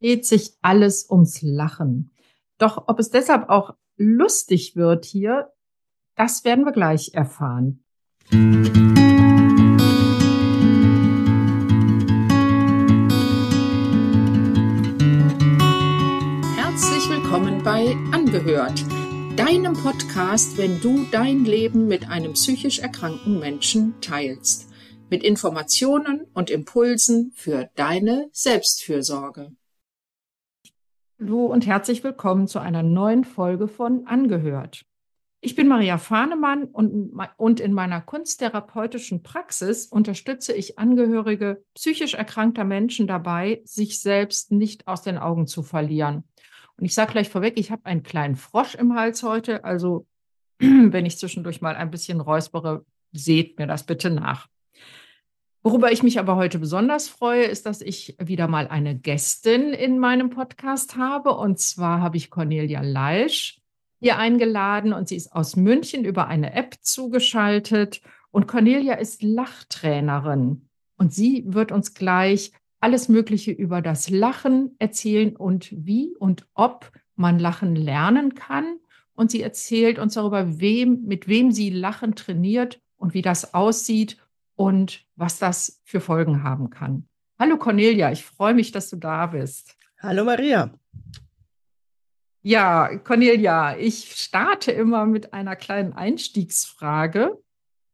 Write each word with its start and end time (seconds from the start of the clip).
dreht 0.00 0.24
sich 0.24 0.54
alles 0.62 1.08
ums 1.10 1.42
Lachen. 1.42 2.10
Doch 2.58 2.88
ob 2.88 2.98
es 2.98 3.10
deshalb 3.10 3.50
auch 3.50 3.74
lustig 3.96 4.74
wird 4.74 5.04
hier, 5.04 5.52
das 6.16 6.44
werden 6.44 6.64
wir 6.64 6.72
gleich 6.72 7.12
erfahren. 7.12 7.84
Herzlich 16.56 17.10
willkommen 17.10 17.62
bei 17.62 17.94
Angehört, 18.12 18.82
deinem 19.36 19.74
Podcast, 19.74 20.56
wenn 20.56 20.80
du 20.80 21.04
dein 21.10 21.44
Leben 21.44 21.88
mit 21.88 22.08
einem 22.08 22.32
psychisch 22.32 22.78
erkrankten 22.78 23.38
Menschen 23.38 24.00
teilst 24.00 24.70
mit 25.10 25.24
Informationen 25.24 26.26
und 26.34 26.50
Impulsen 26.50 27.32
für 27.34 27.68
deine 27.74 28.30
Selbstfürsorge. 28.32 29.52
Hallo 31.20 31.44
und 31.44 31.66
herzlich 31.66 32.02
willkommen 32.02 32.48
zu 32.48 32.60
einer 32.60 32.82
neuen 32.82 33.24
Folge 33.24 33.68
von 33.68 34.06
Angehört. 34.06 34.86
Ich 35.42 35.54
bin 35.54 35.68
Maria 35.68 35.98
Fahnemann 35.98 36.64
und, 36.64 37.60
in 37.60 37.74
meiner 37.74 38.00
kunsttherapeutischen 38.00 39.22
Praxis 39.22 39.84
unterstütze 39.84 40.54
ich 40.54 40.78
Angehörige 40.78 41.62
psychisch 41.74 42.14
erkrankter 42.14 42.64
Menschen 42.64 43.06
dabei, 43.06 43.60
sich 43.64 44.00
selbst 44.00 44.50
nicht 44.50 44.88
aus 44.88 45.02
den 45.02 45.18
Augen 45.18 45.46
zu 45.46 45.62
verlieren. 45.62 46.24
Und 46.78 46.86
ich 46.86 46.94
sage 46.94 47.12
gleich 47.12 47.28
vorweg, 47.28 47.58
ich 47.58 47.70
habe 47.70 47.84
einen 47.84 48.02
kleinen 48.02 48.36
Frosch 48.36 48.74
im 48.74 48.94
Hals 48.94 49.22
heute, 49.22 49.62
also 49.62 50.06
wenn 50.58 51.04
ich 51.04 51.18
zwischendurch 51.18 51.60
mal 51.60 51.76
ein 51.76 51.90
bisschen 51.90 52.22
räuspere, 52.22 52.86
seht 53.12 53.58
mir 53.58 53.66
das 53.66 53.84
bitte 53.84 54.08
nach. 54.08 54.48
Worüber 55.62 55.92
ich 55.92 56.02
mich 56.02 56.18
aber 56.18 56.36
heute 56.36 56.58
besonders 56.58 57.08
freue, 57.08 57.44
ist, 57.44 57.66
dass 57.66 57.82
ich 57.82 58.16
wieder 58.18 58.48
mal 58.48 58.66
eine 58.68 58.98
Gästin 58.98 59.74
in 59.74 59.98
meinem 59.98 60.30
Podcast 60.30 60.96
habe. 60.96 61.36
Und 61.36 61.58
zwar 61.58 62.00
habe 62.00 62.16
ich 62.16 62.30
Cornelia 62.30 62.80
Leisch 62.80 63.60
hier 64.00 64.16
eingeladen 64.16 64.94
und 64.94 65.08
sie 65.08 65.16
ist 65.16 65.34
aus 65.34 65.56
München 65.56 66.06
über 66.06 66.28
eine 66.28 66.54
App 66.54 66.76
zugeschaltet. 66.80 68.00
Und 68.30 68.48
Cornelia 68.48 68.94
ist 68.94 69.22
Lachtrainerin 69.22 70.66
und 70.96 71.12
sie 71.12 71.44
wird 71.46 71.72
uns 71.72 71.92
gleich 71.92 72.52
alles 72.80 73.10
Mögliche 73.10 73.50
über 73.50 73.82
das 73.82 74.08
Lachen 74.08 74.74
erzählen 74.78 75.36
und 75.36 75.68
wie 75.76 76.16
und 76.16 76.46
ob 76.54 76.90
man 77.16 77.38
Lachen 77.38 77.76
lernen 77.76 78.34
kann. 78.34 78.78
Und 79.12 79.30
sie 79.30 79.42
erzählt 79.42 79.98
uns 79.98 80.14
darüber, 80.14 80.58
wem, 80.58 81.02
mit 81.02 81.28
wem 81.28 81.52
sie 81.52 81.68
Lachen 81.68 82.14
trainiert 82.14 82.80
und 82.96 83.12
wie 83.12 83.20
das 83.20 83.52
aussieht 83.52 84.16
und 84.60 85.06
was 85.16 85.38
das 85.38 85.80
für 85.84 86.02
Folgen 86.02 86.42
haben 86.42 86.68
kann. 86.68 87.08
Hallo 87.38 87.56
Cornelia, 87.56 88.12
ich 88.12 88.26
freue 88.26 88.52
mich, 88.52 88.72
dass 88.72 88.90
du 88.90 88.96
da 88.96 89.28
bist. 89.28 89.74
Hallo 90.02 90.22
Maria. 90.22 90.70
Ja, 92.42 92.94
Cornelia, 92.98 93.78
ich 93.78 94.12
starte 94.16 94.70
immer 94.70 95.06
mit 95.06 95.32
einer 95.32 95.56
kleinen 95.56 95.94
Einstiegsfrage 95.94 97.42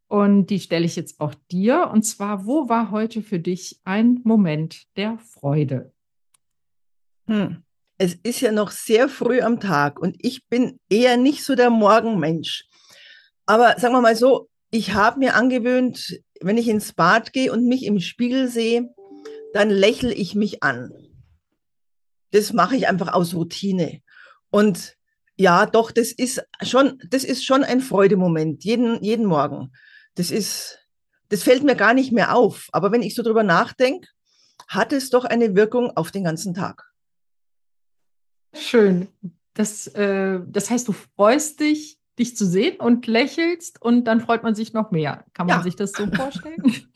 und 0.08 0.46
die 0.46 0.58
stelle 0.58 0.84
ich 0.84 0.96
jetzt 0.96 1.20
auch 1.20 1.34
dir. 1.52 1.88
Und 1.92 2.02
zwar, 2.02 2.46
wo 2.46 2.68
war 2.68 2.90
heute 2.90 3.22
für 3.22 3.38
dich 3.38 3.80
ein 3.84 4.20
Moment 4.24 4.88
der 4.96 5.18
Freude? 5.18 5.92
Hm. 7.28 7.62
Es 7.96 8.14
ist 8.14 8.40
ja 8.40 8.50
noch 8.50 8.72
sehr 8.72 9.08
früh 9.08 9.40
am 9.40 9.60
Tag 9.60 10.00
und 10.00 10.16
ich 10.18 10.48
bin 10.48 10.80
eher 10.90 11.16
nicht 11.16 11.44
so 11.44 11.54
der 11.54 11.70
Morgenmensch. 11.70 12.66
Aber 13.46 13.78
sagen 13.78 13.94
wir 13.94 14.00
mal 14.00 14.16
so, 14.16 14.48
ich 14.72 14.94
habe 14.94 15.20
mir 15.20 15.36
angewöhnt, 15.36 16.20
wenn 16.40 16.58
ich 16.58 16.68
ins 16.68 16.92
Bad 16.92 17.32
gehe 17.32 17.52
und 17.52 17.66
mich 17.66 17.84
im 17.84 18.00
Spiegel 18.00 18.48
sehe, 18.48 18.94
dann 19.52 19.70
lächle 19.70 20.12
ich 20.12 20.34
mich 20.34 20.62
an. 20.62 20.92
Das 22.32 22.52
mache 22.52 22.76
ich 22.76 22.88
einfach 22.88 23.12
aus 23.12 23.34
Routine. 23.34 24.00
Und 24.50 24.96
ja, 25.36 25.66
doch, 25.66 25.90
das 25.90 26.12
ist 26.12 26.42
schon, 26.62 26.98
das 27.08 27.24
ist 27.24 27.44
schon 27.44 27.62
ein 27.62 27.80
Freudemoment, 27.80 28.64
jeden, 28.64 29.02
jeden 29.02 29.26
Morgen. 29.26 29.72
Das 30.14 30.30
ist, 30.30 30.78
das 31.28 31.42
fällt 31.42 31.62
mir 31.62 31.76
gar 31.76 31.94
nicht 31.94 32.12
mehr 32.12 32.34
auf. 32.34 32.68
Aber 32.72 32.92
wenn 32.92 33.02
ich 33.02 33.14
so 33.14 33.22
drüber 33.22 33.42
nachdenke, 33.42 34.08
hat 34.68 34.92
es 34.92 35.10
doch 35.10 35.24
eine 35.24 35.54
Wirkung 35.54 35.96
auf 35.96 36.10
den 36.10 36.24
ganzen 36.24 36.54
Tag. 36.54 36.90
Schön. 38.54 39.08
Das, 39.54 39.86
äh, 39.88 40.40
das 40.46 40.70
heißt, 40.70 40.88
du 40.88 40.92
freust 40.92 41.60
dich 41.60 41.98
dich 42.18 42.36
zu 42.36 42.46
sehen 42.46 42.76
und 42.76 43.06
lächelst 43.06 43.80
und 43.80 44.04
dann 44.04 44.20
freut 44.20 44.42
man 44.42 44.54
sich 44.54 44.72
noch 44.72 44.90
mehr. 44.90 45.24
Kann 45.34 45.46
man 45.46 45.58
ja. 45.58 45.62
sich 45.62 45.76
das 45.76 45.92
so 45.92 46.06
vorstellen? 46.06 46.62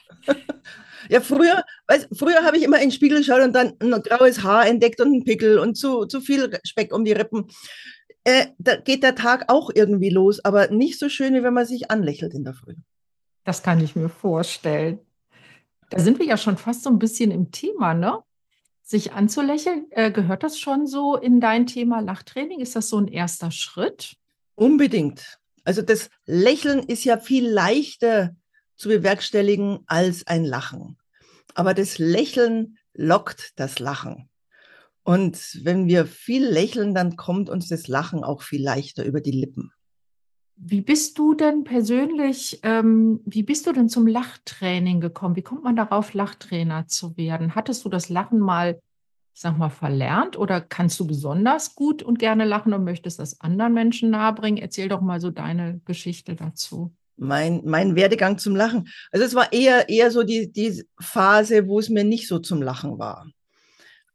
Ja, 1.08 1.20
früher, 1.20 1.64
weißt, 1.88 2.08
früher 2.12 2.44
habe 2.44 2.56
ich 2.56 2.62
immer 2.62 2.76
in 2.76 2.84
den 2.84 2.92
Spiegel 2.92 3.18
geschaut 3.18 3.42
und 3.42 3.52
dann 3.52 3.72
ein 3.80 3.90
graues 4.02 4.44
Haar 4.44 4.68
entdeckt 4.68 5.00
und 5.00 5.08
einen 5.08 5.24
Pickel 5.24 5.58
und 5.58 5.74
zu, 5.76 6.04
zu 6.04 6.20
viel 6.20 6.56
Speck 6.64 6.94
um 6.94 7.04
die 7.04 7.12
Rippen. 7.12 7.48
Äh, 8.22 8.48
da 8.58 8.76
geht 8.76 9.02
der 9.02 9.16
Tag 9.16 9.46
auch 9.48 9.70
irgendwie 9.74 10.10
los, 10.10 10.44
aber 10.44 10.70
nicht 10.70 11.00
so 11.00 11.08
schön, 11.08 11.34
wie 11.34 11.42
wenn 11.42 11.54
man 11.54 11.66
sich 11.66 11.90
anlächelt 11.90 12.34
in 12.34 12.44
der 12.44 12.54
Früh. 12.54 12.74
Das 13.44 13.62
kann 13.62 13.80
ich 13.80 13.96
mir 13.96 14.08
vorstellen. 14.08 15.00
Da 15.88 15.98
sind 15.98 16.20
wir 16.20 16.26
ja 16.26 16.36
schon 16.36 16.56
fast 16.56 16.84
so 16.84 16.90
ein 16.90 17.00
bisschen 17.00 17.32
im 17.32 17.50
Thema, 17.50 17.94
ne? 17.94 18.18
Sich 18.82 19.12
anzulächeln, 19.12 19.86
äh, 19.90 20.12
gehört 20.12 20.42
das 20.42 20.58
schon 20.58 20.86
so 20.86 21.16
in 21.16 21.40
dein 21.40 21.66
Thema 21.66 22.00
Lachtraining? 22.00 22.60
Ist 22.60 22.76
das 22.76 22.88
so 22.88 22.98
ein 22.98 23.08
erster 23.08 23.50
Schritt? 23.50 24.16
Unbedingt. 24.60 25.38
Also 25.64 25.80
das 25.80 26.10
Lächeln 26.26 26.80
ist 26.80 27.04
ja 27.04 27.16
viel 27.16 27.48
leichter 27.48 28.36
zu 28.76 28.90
bewerkstelligen 28.90 29.78
als 29.86 30.26
ein 30.26 30.44
Lachen. 30.44 30.98
Aber 31.54 31.72
das 31.72 31.96
Lächeln 31.96 32.76
lockt 32.92 33.58
das 33.58 33.78
Lachen. 33.78 34.28
Und 35.02 35.58
wenn 35.62 35.86
wir 35.86 36.04
viel 36.04 36.46
lächeln, 36.46 36.94
dann 36.94 37.16
kommt 37.16 37.48
uns 37.48 37.68
das 37.68 37.88
Lachen 37.88 38.22
auch 38.22 38.42
viel 38.42 38.62
leichter 38.62 39.02
über 39.06 39.22
die 39.22 39.30
Lippen. 39.30 39.72
Wie 40.56 40.82
bist 40.82 41.18
du 41.18 41.32
denn 41.32 41.64
persönlich, 41.64 42.60
ähm, 42.62 43.22
wie 43.24 43.42
bist 43.42 43.66
du 43.66 43.72
denn 43.72 43.88
zum 43.88 44.06
Lachtraining 44.06 45.00
gekommen? 45.00 45.36
Wie 45.36 45.42
kommt 45.42 45.64
man 45.64 45.74
darauf, 45.74 46.12
Lachtrainer 46.12 46.86
zu 46.86 47.16
werden? 47.16 47.54
Hattest 47.54 47.86
du 47.86 47.88
das 47.88 48.10
Lachen 48.10 48.40
mal 48.40 48.78
ich 49.34 49.40
sag 49.40 49.56
mal, 49.56 49.70
verlernt 49.70 50.36
oder 50.36 50.60
kannst 50.60 50.98
du 51.00 51.06
besonders 51.06 51.74
gut 51.74 52.02
und 52.02 52.18
gerne 52.18 52.44
lachen 52.44 52.72
und 52.74 52.84
möchtest 52.84 53.18
das 53.18 53.40
anderen 53.40 53.74
Menschen 53.74 54.10
nahebringen? 54.10 54.60
Erzähl 54.60 54.88
doch 54.88 55.00
mal 55.00 55.20
so 55.20 55.30
deine 55.30 55.80
Geschichte 55.84 56.34
dazu. 56.34 56.92
Mein, 57.16 57.62
mein 57.64 57.96
Werdegang 57.96 58.38
zum 58.38 58.56
Lachen. 58.56 58.88
Also 59.12 59.24
es 59.24 59.34
war 59.34 59.52
eher, 59.52 59.88
eher 59.88 60.10
so 60.10 60.22
die, 60.22 60.50
die 60.50 60.84
Phase, 60.98 61.68
wo 61.68 61.78
es 61.78 61.88
mir 61.90 62.04
nicht 62.04 62.28
so 62.28 62.38
zum 62.38 62.62
Lachen 62.62 62.98
war. 62.98 63.26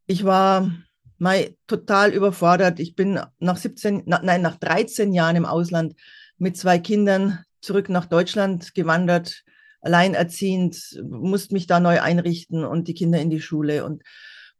Ich 0.07 0.25
war 0.25 0.71
mal 1.17 1.55
total 1.67 2.11
überfordert. 2.11 2.79
Ich 2.79 2.95
bin 2.95 3.19
nach 3.39 3.57
17, 3.57 4.03
na, 4.05 4.21
nein, 4.23 4.41
nach 4.41 4.57
13 4.57 5.13
Jahren 5.13 5.35
im 5.35 5.45
Ausland 5.45 5.95
mit 6.37 6.57
zwei 6.57 6.79
Kindern 6.79 7.39
zurück 7.61 7.89
nach 7.89 8.05
Deutschland 8.05 8.75
gewandert, 8.75 9.43
alleinerziehend, 9.81 11.01
musste 11.03 11.53
mich 11.53 11.67
da 11.67 11.79
neu 11.79 12.01
einrichten 12.01 12.63
und 12.63 12.87
die 12.87 12.93
Kinder 12.93 13.19
in 13.19 13.29
die 13.29 13.41
Schule 13.41 13.85
und 13.85 14.03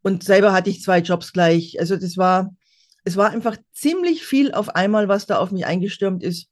und 0.06 0.22
selber 0.22 0.52
hatte 0.52 0.70
ich 0.70 0.82
zwei 0.82 1.00
Jobs 1.00 1.32
gleich. 1.32 1.80
Also 1.80 1.96
das 1.96 2.16
war, 2.16 2.54
es 3.02 3.16
war 3.16 3.30
einfach 3.30 3.56
ziemlich 3.72 4.24
viel 4.24 4.52
auf 4.52 4.68
einmal, 4.76 5.08
was 5.08 5.26
da 5.26 5.38
auf 5.38 5.50
mich 5.50 5.66
eingestürmt 5.66 6.22
ist. 6.22 6.48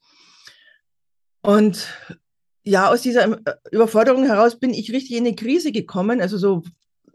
Und 1.41 1.87
ja, 2.65 2.91
aus 2.91 3.03
dieser 3.03 3.31
äh, 3.31 3.55
Überforderung 3.71 4.25
heraus 4.25 4.59
bin 4.59 4.75
ich 4.75 4.91
richtig 4.91 5.13
in 5.13 5.25
eine 5.25 5.37
Krise 5.37 5.71
gekommen. 5.71 6.21
Also 6.21 6.37
so, 6.37 6.65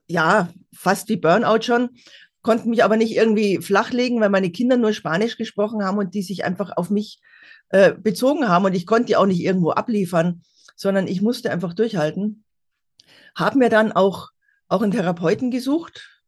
ja, 0.08 0.48
fast 0.74 1.10
wie 1.10 1.18
Burnout 1.18 1.64
schon. 1.64 1.90
Konnten 2.42 2.70
mich 2.70 2.86
aber 2.86 2.96
nicht 2.96 3.18
irgendwie 3.18 3.58
flachlegen, 3.58 4.22
weil 4.22 4.30
meine 4.30 4.50
Kinder 4.50 4.78
nur 4.78 4.94
Spanisch 4.94 5.36
gesprochen 5.36 5.84
haben 5.84 5.98
und 5.98 6.14
die 6.14 6.22
sich 6.22 6.46
einfach 6.46 6.72
auf 6.78 6.90
mich 6.90 7.20
äh, 7.68 7.92
bezogen 7.92 8.48
haben. 8.48 8.64
Und 8.64 8.76
ich 8.76 8.86
konnte 8.86 9.08
die 9.08 9.18
auch 9.18 9.26
nicht 9.26 9.42
irgendwo 9.42 9.72
abliefern, 9.72 10.44
sondern 10.78 11.06
ich 11.06 11.22
musste 11.22 11.52
einfach 11.52 11.74
durchhalten. 11.74 12.46
Haben 13.36 13.60
mir 13.60 13.70
dann 13.70 13.92
auch, 13.92 14.30
auch 14.70 14.82
einen 14.82 14.94
Therapeuten 14.94 15.52
gesucht, 15.52 16.19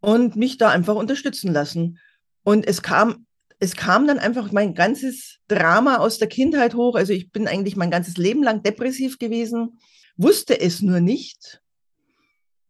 und 0.00 0.36
mich 0.36 0.58
da 0.58 0.70
einfach 0.70 0.94
unterstützen 0.94 1.52
lassen. 1.52 1.98
Und 2.42 2.66
es 2.66 2.82
kam, 2.82 3.26
es 3.58 3.76
kam 3.76 4.06
dann 4.06 4.18
einfach 4.18 4.52
mein 4.52 4.74
ganzes 4.74 5.38
Drama 5.48 5.98
aus 5.98 6.18
der 6.18 6.28
Kindheit 6.28 6.74
hoch. 6.74 6.96
Also 6.96 7.12
ich 7.12 7.30
bin 7.30 7.46
eigentlich 7.46 7.76
mein 7.76 7.90
ganzes 7.90 8.16
Leben 8.16 8.42
lang 8.42 8.62
depressiv 8.62 9.18
gewesen, 9.18 9.78
wusste 10.16 10.58
es 10.60 10.80
nur 10.80 11.00
nicht. 11.00 11.60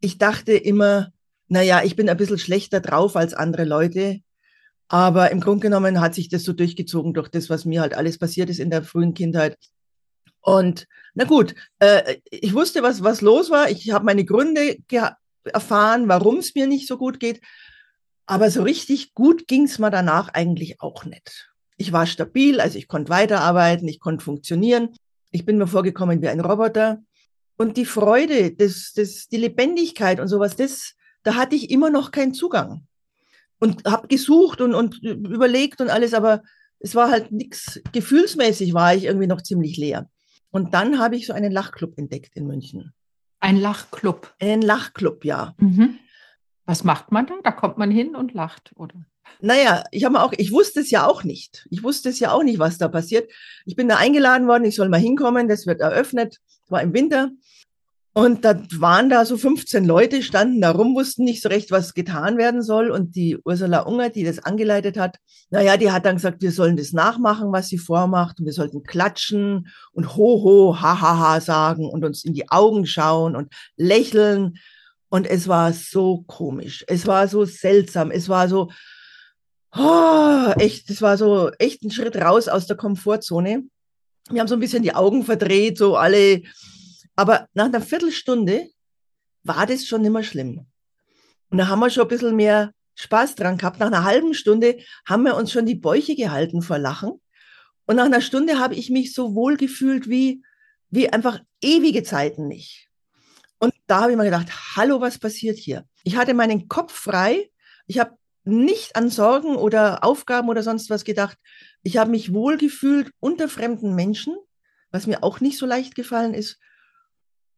Ich 0.01 0.19
dachte 0.19 0.53
immer, 0.53 1.13
naja, 1.49 1.83
ich 1.85 1.97
bin 1.97 2.09
ein 2.09 2.17
bisschen 2.17 2.39
schlechter 2.39 2.81
drauf 2.81 3.17
als 3.17 3.35
andere 3.35 3.65
Leute. 3.65 4.21
Aber 4.89 5.31
im 5.31 5.41
Grunde 5.41 5.63
genommen 5.63 6.01
hat 6.01 6.15
sich 6.15 6.29
das 6.29 6.43
so 6.43 6.53
durchgezogen 6.53 7.15
durch 7.15 7.29
das, 7.29 7.49
was 7.49 7.65
mir 7.65 7.81
halt 7.81 7.95
alles 7.95 8.19
passiert 8.19 8.51
ist 8.51 8.59
in 8.59 8.71
der 8.71 8.83
frühen 8.83 9.15
Kindheit. 9.15 9.57
Und 10.41 10.89
na 11.15 11.25
gut, 11.25 11.55
äh, 11.79 12.17
ich 12.31 12.55
wusste, 12.55 12.83
was, 12.83 13.03
was 13.05 13.21
los 13.21 13.51
war. 13.51 13.71
Ich 13.71 13.91
habe 13.93 14.05
meine 14.05 14.25
Gründe 14.25 14.79
erfahren, 15.51 16.09
warum 16.09 16.39
es 16.39 16.55
mir 16.55 16.67
nicht 16.67 16.87
so 16.87 16.97
gut 16.97 17.21
geht. 17.21 17.41
Aber 18.27 18.51
so 18.51 18.63
richtig 18.63 19.15
gut 19.15 19.49
ging 19.49 19.65
es 19.65 19.79
mir 19.79 19.91
danach 19.91 20.29
eigentlich 20.29 20.81
auch 20.81 21.05
nicht. 21.05 21.51
Ich 21.77 21.93
war 21.93 22.07
stabil, 22.07 22.61
also 22.61 22.79
ich 22.79 22.89
konnte 22.89 23.11
weiterarbeiten, 23.11 23.89
ich 23.89 24.01
konnte 24.01 24.25
funktionieren. 24.25 24.91
Ich 25.31 25.45
bin 25.45 25.59
mir 25.59 25.67
vorgekommen 25.67 26.23
wie 26.23 26.29
ein 26.29 26.41
Roboter. 26.41 27.03
Und 27.57 27.77
die 27.77 27.85
Freude, 27.85 28.53
das, 28.53 28.93
das, 28.95 29.29
die 29.29 29.37
Lebendigkeit 29.37 30.21
und 30.21 30.29
sowas, 30.29 30.57
das, 30.57 30.95
da 31.23 31.35
hatte 31.35 31.57
ich 31.57 31.71
immer 31.71 31.91
noch 31.91 32.11
keinen 32.11 32.35
Zugang. 32.35 32.87
Und 33.59 33.85
habe 33.85 34.09
gesucht 34.09 34.61
und, 34.61 34.75
und 34.75 35.03
überlegt 35.03 35.81
und 35.81 35.91
alles, 35.91 36.15
aber 36.15 36.43
es 36.79 36.95
war 36.95 37.11
halt 37.11 37.33
nichts. 37.33 37.81
Gefühlsmäßig 37.93 38.73
war 38.73 38.95
ich 38.95 39.05
irgendwie 39.05 39.27
noch 39.27 39.43
ziemlich 39.43 39.77
leer. 39.77 40.09
Und 40.51 40.75
dann 40.75 40.99
habe 40.99 41.17
ich 41.17 41.27
so 41.27 41.33
einen 41.33 41.53
Lachclub 41.53 41.99
entdeckt 41.99 42.37
in 42.37 42.47
München. 42.47 42.93
Ein 43.41 43.57
Lachclub. 43.57 44.35
Einen 44.39 44.63
Lachclub, 44.63 45.25
ja. 45.25 45.55
Mhm. 45.59 45.99
Was 46.67 46.85
macht 46.85 47.11
man 47.11 47.27
da? 47.27 47.35
Da 47.43 47.51
kommt 47.51 47.79
man 47.79 47.91
hin 47.91 48.15
und 48.15 48.33
lacht, 48.35 48.73
oder? 48.77 48.95
Naja, 49.41 49.85
ich 49.91 50.05
habe 50.05 50.23
auch, 50.23 50.33
ich 50.37 50.53
wusste 50.53 50.81
es 50.81 50.91
ja 50.91 51.07
auch 51.07 51.25
nicht. 51.25 51.67
Ich 51.71 51.83
wusste 51.83 52.11
es 52.11 52.21
ja 52.21 52.33
auch 52.33 52.43
nicht, 52.43 52.59
was 52.59 52.79
da 52.79 52.89
passiert. 52.89 53.31
Ich 53.65 53.77
bin 53.77 53.89
da 53.89 53.97
eingeladen 53.97 54.47
worden, 54.47 54.65
ich 54.65 54.77
soll 54.77 54.89
mal 54.89 55.01
hinkommen, 55.01 55.49
das 55.49 55.67
wird 55.67 55.81
eröffnet. 55.81 56.41
Es 56.65 56.71
war 56.71 56.83
im 56.83 56.93
Winter. 56.93 57.31
Und 58.13 58.45
da 58.45 58.61
waren 58.79 59.09
da 59.09 59.25
so 59.25 59.37
15 59.37 59.85
Leute, 59.85 60.23
standen 60.23 60.61
da 60.61 60.73
rum, 60.73 60.97
wussten 60.97 61.23
nicht 61.23 61.43
so 61.43 61.49
recht, 61.49 61.71
was 61.71 61.95
getan 61.95 62.39
werden 62.39 62.61
soll. 62.61 62.91
Und 62.91 63.15
die 63.15 63.39
Ursula 63.45 63.83
Unger, 63.83 64.11
die 64.11 64.25
das 64.25 64.41
angeleitet 64.41 64.99
hat, 64.99 65.19
naja, 65.51 65.77
die 65.77 65.93
hat 65.93 66.07
dann 66.07 66.17
gesagt, 66.17 66.43
wir 66.43 66.51
sollen 66.51 66.77
das 66.77 66.93
nachmachen, 66.93 67.53
was 67.53 67.69
sie 67.69 67.79
vormacht. 67.79 68.41
Und 68.41 68.47
wir 68.47 68.53
sollten 68.53 68.83
klatschen 68.83 69.69
und 69.93 70.17
ho, 70.17 70.43
ho, 70.43 70.81
ha, 70.81 71.01
ha, 71.01 71.19
ha 71.19 71.41
sagen 71.41 71.89
und 71.89 72.05
uns 72.05 72.25
in 72.25 72.35
die 72.35 72.51
Augen 72.51 72.85
schauen 72.85 73.37
und 73.37 73.53
lächeln. 73.77 74.59
Und 75.09 75.29
es 75.29 75.47
war 75.47 75.73
so 75.73 76.25
komisch. 76.27 76.85
Es 76.89 77.07
war 77.07 77.29
so 77.29 77.45
seltsam. 77.45 78.11
Es 78.11 78.29
war 78.29 78.49
so, 78.49 78.71
oh, 79.77 80.53
echt, 80.59 80.91
es 80.91 81.01
war 81.01 81.17
so 81.17 81.51
echt 81.61 81.85
ein 81.85 81.93
Schritt 81.93 82.17
raus 82.17 82.49
aus 82.49 82.67
der 82.67 82.77
Komfortzone. 82.77 83.63
Wir 84.31 84.41
haben 84.41 84.49
so 84.49 84.55
ein 84.55 84.61
bisschen 84.61 84.83
die 84.83 84.95
Augen 84.95 85.25
verdreht, 85.25 85.79
so 85.79 85.97
alle 85.97 86.43
aber 87.21 87.49
nach 87.53 87.67
einer 87.67 87.83
Viertelstunde 87.83 88.71
war 89.43 89.67
das 89.67 89.85
schon 89.85 90.01
nicht 90.01 90.11
mehr 90.11 90.23
schlimm. 90.23 90.65
Und 91.51 91.59
da 91.59 91.69
haben 91.69 91.81
wir 91.81 91.91
schon 91.91 92.05
ein 92.05 92.09
bisschen 92.09 92.35
mehr 92.35 92.73
Spaß 92.95 93.35
dran 93.35 93.59
gehabt. 93.59 93.79
Nach 93.79 93.89
einer 93.89 94.05
halben 94.05 94.33
Stunde 94.33 94.79
haben 95.05 95.25
wir 95.25 95.37
uns 95.37 95.53
schon 95.53 95.67
die 95.67 95.75
Bäuche 95.75 96.17
gehalten 96.17 96.63
vor 96.63 96.79
Lachen. 96.79 97.21
Und 97.85 97.97
nach 97.97 98.07
einer 98.07 98.23
Stunde 98.23 98.59
habe 98.59 98.75
ich 98.75 98.89
mich 98.89 99.13
so 99.13 99.35
wohl 99.35 99.59
gefühlt 99.59 100.09
wie, 100.09 100.43
wie 100.89 101.13
einfach 101.13 101.41
ewige 101.61 102.05
Zeiten 102.05 102.49
nicht. 102.49 102.89
Und 103.59 103.75
da 103.87 104.01
habe 104.01 104.13
ich 104.13 104.17
mir 104.17 104.25
gedacht, 104.25 104.49
hallo, 104.75 105.03
was 105.03 105.19
passiert 105.19 105.59
hier? 105.59 105.85
Ich 106.05 106.17
hatte 106.17 106.33
meinen 106.33 106.69
Kopf 106.69 106.95
frei. 106.95 107.51
Ich 107.87 107.99
habe 107.99 108.17
nicht 108.45 108.97
an 108.97 109.11
Sorgen 109.11 109.57
oder 109.57 110.05
Aufgaben 110.05 110.49
oder 110.49 110.63
sonst 110.63 110.89
was 110.89 111.05
gedacht. 111.05 111.37
Ich 111.83 111.99
habe 111.99 112.13
mich 112.13 112.33
wohl 112.33 112.57
gefühlt 112.57 113.13
unter 113.21 113.47
fremden 113.51 113.95
Menschen, 113.95 114.37
was 114.91 115.07
mir 115.07 115.23
auch 115.23 115.41
nicht 115.41 115.59
so 115.59 115.67
leicht 115.67 115.95
gefallen 115.95 116.33
ist. 116.33 116.59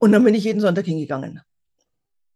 Und 0.02 0.10
dann 0.10 0.24
bin 0.24 0.34
ich 0.34 0.42
jeden 0.42 0.58
Sonntag 0.58 0.86
hingegangen. 0.86 1.42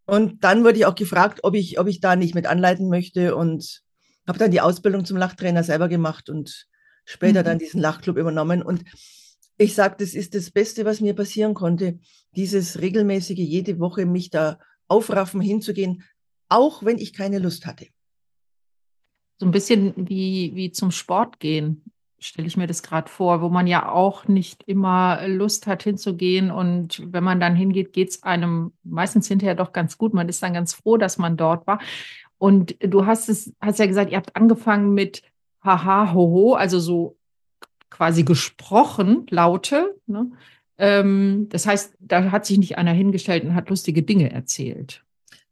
Und 0.05 0.41
dann 0.45 0.63
wurde 0.63 0.77
ich 0.77 0.85
auch 0.85 0.95
gefragt, 0.95 1.41
ob 1.43 1.53
ich, 1.53 1.77
ob 1.77 1.87
ich 1.87 1.99
da 1.99 2.15
nicht 2.15 2.33
mit 2.33 2.45
anleiten 2.45 2.87
möchte 2.87 3.35
und 3.35 3.83
habe 4.25 4.39
dann 4.39 4.51
die 4.51 4.61
Ausbildung 4.61 5.03
zum 5.03 5.17
Lachtrainer 5.17 5.65
selber 5.65 5.89
gemacht 5.89 6.29
und 6.29 6.69
später 7.03 7.41
mhm. 7.41 7.45
dann 7.45 7.59
diesen 7.59 7.81
Lachclub 7.81 8.15
übernommen. 8.15 8.61
Und 8.61 8.85
ich 9.57 9.75
sage, 9.75 9.97
das 9.99 10.13
ist 10.13 10.33
das 10.33 10.49
Beste, 10.49 10.85
was 10.85 11.01
mir 11.01 11.13
passieren 11.13 11.53
konnte, 11.53 11.99
dieses 12.37 12.79
regelmäßige, 12.79 13.39
jede 13.39 13.79
Woche 13.79 14.05
mich 14.05 14.29
da 14.29 14.59
aufraffen, 14.87 15.41
hinzugehen, 15.41 16.05
auch 16.47 16.85
wenn 16.85 16.97
ich 16.97 17.11
keine 17.11 17.39
Lust 17.39 17.65
hatte. 17.65 17.87
So 19.39 19.45
ein 19.45 19.51
bisschen 19.51 20.07
wie, 20.07 20.55
wie 20.55 20.71
zum 20.71 20.91
Sport 20.91 21.41
gehen 21.41 21.83
stelle 22.19 22.47
ich 22.47 22.57
mir 22.57 22.67
das 22.67 22.83
gerade 22.83 23.09
vor, 23.09 23.41
wo 23.41 23.49
man 23.49 23.67
ja 23.67 23.91
auch 23.91 24.27
nicht 24.27 24.63
immer 24.63 25.27
Lust 25.27 25.67
hat 25.67 25.83
hinzugehen. 25.83 26.51
Und 26.51 27.01
wenn 27.13 27.23
man 27.23 27.39
dann 27.39 27.55
hingeht, 27.55 27.93
geht 27.93 28.09
es 28.09 28.23
einem 28.23 28.73
meistens 28.83 29.27
hinterher 29.27 29.55
doch 29.55 29.71
ganz 29.71 29.97
gut. 29.97 30.13
Man 30.13 30.29
ist 30.29 30.41
dann 30.41 30.53
ganz 30.53 30.73
froh, 30.73 30.97
dass 30.97 31.17
man 31.17 31.37
dort 31.37 31.67
war. 31.67 31.79
Und 32.37 32.75
du 32.79 33.05
hast 33.05 33.29
es, 33.29 33.53
hast 33.61 33.79
ja 33.79 33.85
gesagt, 33.85 34.11
ihr 34.11 34.17
habt 34.17 34.35
angefangen 34.35 34.93
mit 34.93 35.21
Haha, 35.63 36.13
Hoho, 36.13 36.53
also 36.53 36.79
so 36.79 37.17
quasi 37.89 38.23
gesprochen, 38.23 39.25
Laute. 39.29 39.95
Ne? 40.05 40.31
Ähm, 40.77 41.47
das 41.49 41.65
heißt, 41.65 41.95
da 41.99 42.31
hat 42.31 42.45
sich 42.45 42.57
nicht 42.57 42.77
einer 42.77 42.93
hingestellt 42.93 43.43
und 43.43 43.55
hat 43.55 43.69
lustige 43.69 44.03
Dinge 44.03 44.31
erzählt. 44.31 45.03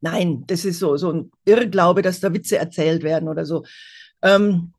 Nein, 0.01 0.43
das 0.47 0.65
ist 0.65 0.79
so, 0.79 0.97
so 0.97 1.11
ein 1.11 1.31
Irrglaube, 1.45 2.01
dass 2.01 2.19
da 2.19 2.33
Witze 2.33 2.57
erzählt 2.57 3.03
werden 3.03 3.29
oder 3.29 3.45
so. 3.45 3.63
Ähm, 4.21 4.73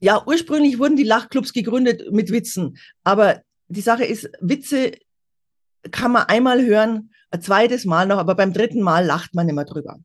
ja, 0.00 0.22
ursprünglich 0.26 0.78
wurden 0.78 0.96
die 0.96 1.04
Lachclubs 1.04 1.52
gegründet 1.52 2.12
mit 2.12 2.30
Witzen, 2.30 2.76
aber 3.04 3.42
die 3.68 3.80
Sache 3.80 4.04
ist, 4.04 4.28
Witze 4.40 4.92
kann 5.90 6.12
man 6.12 6.24
einmal 6.24 6.64
hören, 6.64 7.10
ein 7.30 7.42
zweites 7.42 7.84
Mal 7.84 8.06
noch, 8.06 8.18
aber 8.18 8.34
beim 8.34 8.52
dritten 8.52 8.82
Mal 8.82 9.04
lacht 9.04 9.34
man 9.34 9.48
immer 9.48 9.64
drüber. 9.64 9.98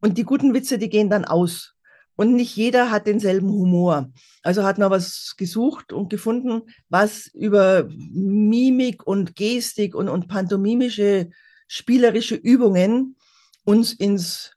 Und 0.00 0.18
die 0.18 0.24
guten 0.24 0.54
Witze, 0.54 0.78
die 0.78 0.88
gehen 0.88 1.10
dann 1.10 1.24
aus. 1.24 1.74
Und 2.16 2.34
nicht 2.34 2.56
jeder 2.56 2.90
hat 2.90 3.06
denselben 3.06 3.48
Humor. 3.48 4.12
Also 4.42 4.64
hat 4.64 4.78
man 4.78 4.90
was 4.90 5.34
gesucht 5.36 5.92
und 5.92 6.10
gefunden, 6.10 6.62
was 6.88 7.28
über 7.28 7.88
Mimik 7.88 9.06
und 9.06 9.34
Gestik 9.34 9.94
und, 9.94 10.08
und 10.08 10.28
pantomimische 10.28 11.30
spielerische 11.68 12.34
Übungen 12.34 13.16
uns 13.64 13.94
ins, 13.94 14.52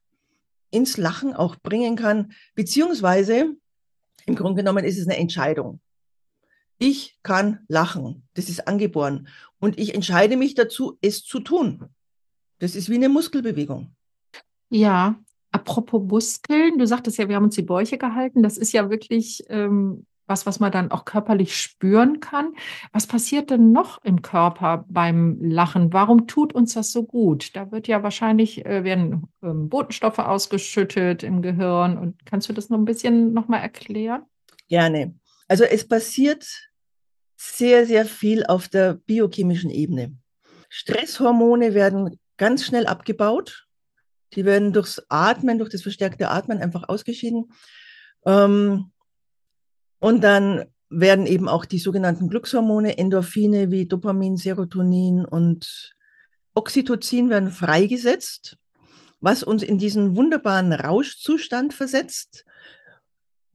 ins 0.70 0.98
Lachen 0.98 1.34
auch 1.34 1.56
bringen 1.56 1.96
kann, 1.96 2.34
beziehungsweise 2.56 3.56
im 4.26 4.36
Grunde 4.36 4.64
genommen 4.64 4.86
ist 4.86 4.98
es 4.98 5.08
eine 5.08 5.18
Entscheidung. 5.18 5.80
Ich 6.78 7.18
kann 7.24 7.60
lachen. 7.68 8.28
Das 8.34 8.50
ist 8.50 8.68
angeboren. 8.68 9.28
Und 9.60 9.80
ich 9.80 9.96
entscheide 9.96 10.36
mich 10.36 10.56
dazu, 10.56 10.98
es 11.02 11.24
zu 11.24 11.40
tun. 11.40 11.86
Das 12.60 12.76
ist 12.76 12.90
wie 12.90 12.96
eine 12.96 13.10
Muskelbewegung. 13.10 13.96
Ja, 14.70 15.20
apropos 15.52 16.04
Muskeln, 16.04 16.78
du 16.78 16.86
sagtest 16.86 17.18
ja, 17.18 17.30
wir 17.30 17.36
haben 17.36 17.46
uns 17.46 17.56
die 17.56 17.62
Bäuche 17.62 17.98
gehalten. 17.98 18.44
Das 18.44 18.58
ist 18.58 18.74
ja 18.74 18.90
wirklich 18.90 19.44
ähm, 19.48 20.06
was, 20.28 20.46
was 20.46 20.60
man 20.60 20.72
dann 20.72 20.92
auch 20.92 21.06
körperlich 21.06 21.56
spüren 21.56 22.20
kann. 22.20 22.54
Was 22.92 23.08
passiert 23.08 23.50
denn 23.50 23.72
noch 23.72 24.04
im 24.04 24.22
Körper 24.22 24.86
beim 24.90 25.38
Lachen? 25.42 25.94
Warum 25.94 26.28
tut 26.28 26.54
uns 26.54 26.74
das 26.74 26.92
so 26.92 27.04
gut? 27.04 27.56
Da 27.56 27.72
wird 27.72 27.88
ja 27.88 28.04
wahrscheinlich, 28.04 28.66
äh, 28.66 28.84
werden 28.84 29.28
ähm, 29.44 29.70
Botenstoffe 29.70 30.20
ausgeschüttet 30.20 31.24
im 31.24 31.42
Gehirn. 31.42 31.98
Und 31.98 32.26
kannst 32.26 32.50
du 32.50 32.54
das 32.54 32.70
noch 32.70 32.78
ein 32.78 32.86
bisschen 32.86 33.34
nochmal 33.34 33.62
erklären? 33.62 34.24
Gerne. 34.68 35.16
Also 35.48 35.64
es 35.64 35.88
passiert 35.88 36.46
sehr, 37.36 37.86
sehr 37.86 38.06
viel 38.06 38.46
auf 38.46 38.68
der 38.68 38.96
biochemischen 38.96 39.70
Ebene. 39.70 40.16
Stresshormone 40.70 41.74
werden 41.74 42.20
ganz 42.38 42.66
schnell 42.66 42.88
abgebaut. 42.88 43.68
Die 44.34 44.44
werden 44.44 44.74
durchs 44.74 45.02
Atmen, 45.08 45.60
durch 45.60 45.70
das 45.70 45.84
verstärkte 45.84 46.30
Atmen 46.30 46.62
einfach 46.62 46.90
ausgeschieden. 46.90 47.52
Ähm, 48.26 48.92
und 50.06 50.24
dann 50.24 50.66
werden 50.92 51.26
eben 51.26 51.50
auch 51.50 51.66
die 51.66 51.80
sogenannten 51.80 52.30
Glückshormone, 52.30 53.00
Endorphine 53.00 53.72
wie 53.72 53.88
Dopamin, 53.88 54.38
Serotonin 54.38 55.26
und 55.26 55.96
Oxytocin 56.54 57.32
werden 57.32 57.50
freigesetzt, 57.50 58.60
was 59.20 59.42
uns 59.42 59.64
in 59.64 59.80
diesen 59.80 60.16
wunderbaren 60.16 60.74
Rauschzustand 60.74 61.74
versetzt. 61.74 62.46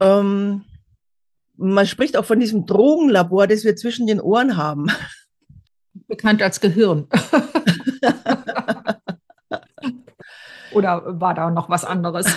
Ähm, 0.01 0.65
man 1.57 1.87
spricht 1.87 2.17
auch 2.17 2.25
von 2.25 2.41
diesem 2.41 2.67
Drogenlabor, 2.67 3.47
das 3.47 3.63
wir 3.63 3.77
zwischen 3.77 4.09
den 4.09 4.21
Ohren 4.21 4.57
haben. 4.57 4.89
Bekannt 6.09 6.43
als 6.43 6.61
Gehirn. 6.61 7.07
Oder 10.73 11.21
war 11.21 11.35
da 11.35 11.49
noch 11.49 11.69
was 11.69 11.85
anderes? 11.85 12.27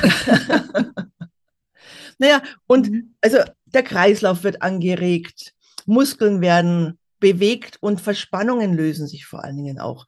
naja, 2.20 2.44
und 2.68 2.92
mhm. 2.92 3.16
also 3.20 3.40
der 3.74 3.84
Kreislauf 3.84 4.44
wird 4.44 4.62
angeregt, 4.62 5.54
Muskeln 5.86 6.42
werden 6.42 6.98
bewegt 7.20 7.78
und 7.82 8.02
Verspannungen 8.02 8.74
lösen 8.74 9.08
sich 9.08 9.26
vor 9.26 9.44
allen 9.44 9.58
Dingen 9.58 9.80
auch. 9.80 10.06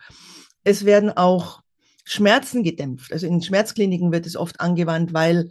Es 0.64 0.86
werden 0.86 1.12
auch 1.12 1.62
Schmerzen 2.04 2.64
gedämpft. 2.64 3.12
Also 3.12 3.28
in 3.28 3.42
Schmerzkliniken 3.42 4.12
wird 4.12 4.26
es 4.26 4.36
oft 4.36 4.60
angewandt, 4.60 5.14
weil, 5.14 5.50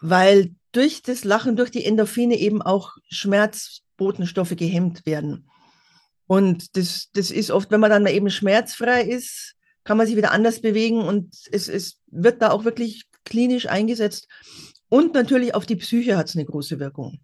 weil 0.00 0.54
durch 0.72 1.02
das 1.02 1.24
Lachen, 1.24 1.56
durch 1.56 1.70
die 1.70 1.84
Endorphine 1.84 2.36
eben 2.36 2.62
auch 2.62 2.96
Schmerzbotenstoffe 3.08 4.56
gehemmt 4.56 5.06
werden. 5.06 5.48
Und 6.26 6.76
das, 6.76 7.10
das 7.12 7.30
ist 7.30 7.50
oft, 7.50 7.70
wenn 7.70 7.80
man 7.80 7.90
dann 7.90 8.06
eben 8.06 8.30
schmerzfrei 8.30 9.02
ist, 9.02 9.56
kann 9.84 9.96
man 9.96 10.06
sich 10.06 10.16
wieder 10.16 10.30
anders 10.30 10.60
bewegen 10.60 11.00
und 11.00 11.34
es, 11.50 11.68
es 11.68 11.98
wird 12.06 12.40
da 12.42 12.50
auch 12.50 12.64
wirklich 12.64 13.04
klinisch 13.24 13.66
eingesetzt. 13.66 14.28
Und 14.90 15.14
natürlich 15.14 15.54
auf 15.54 15.64
die 15.64 15.76
Psyche 15.76 16.18
hat 16.18 16.28
es 16.28 16.36
eine 16.36 16.44
große 16.44 16.78
Wirkung. 16.78 17.20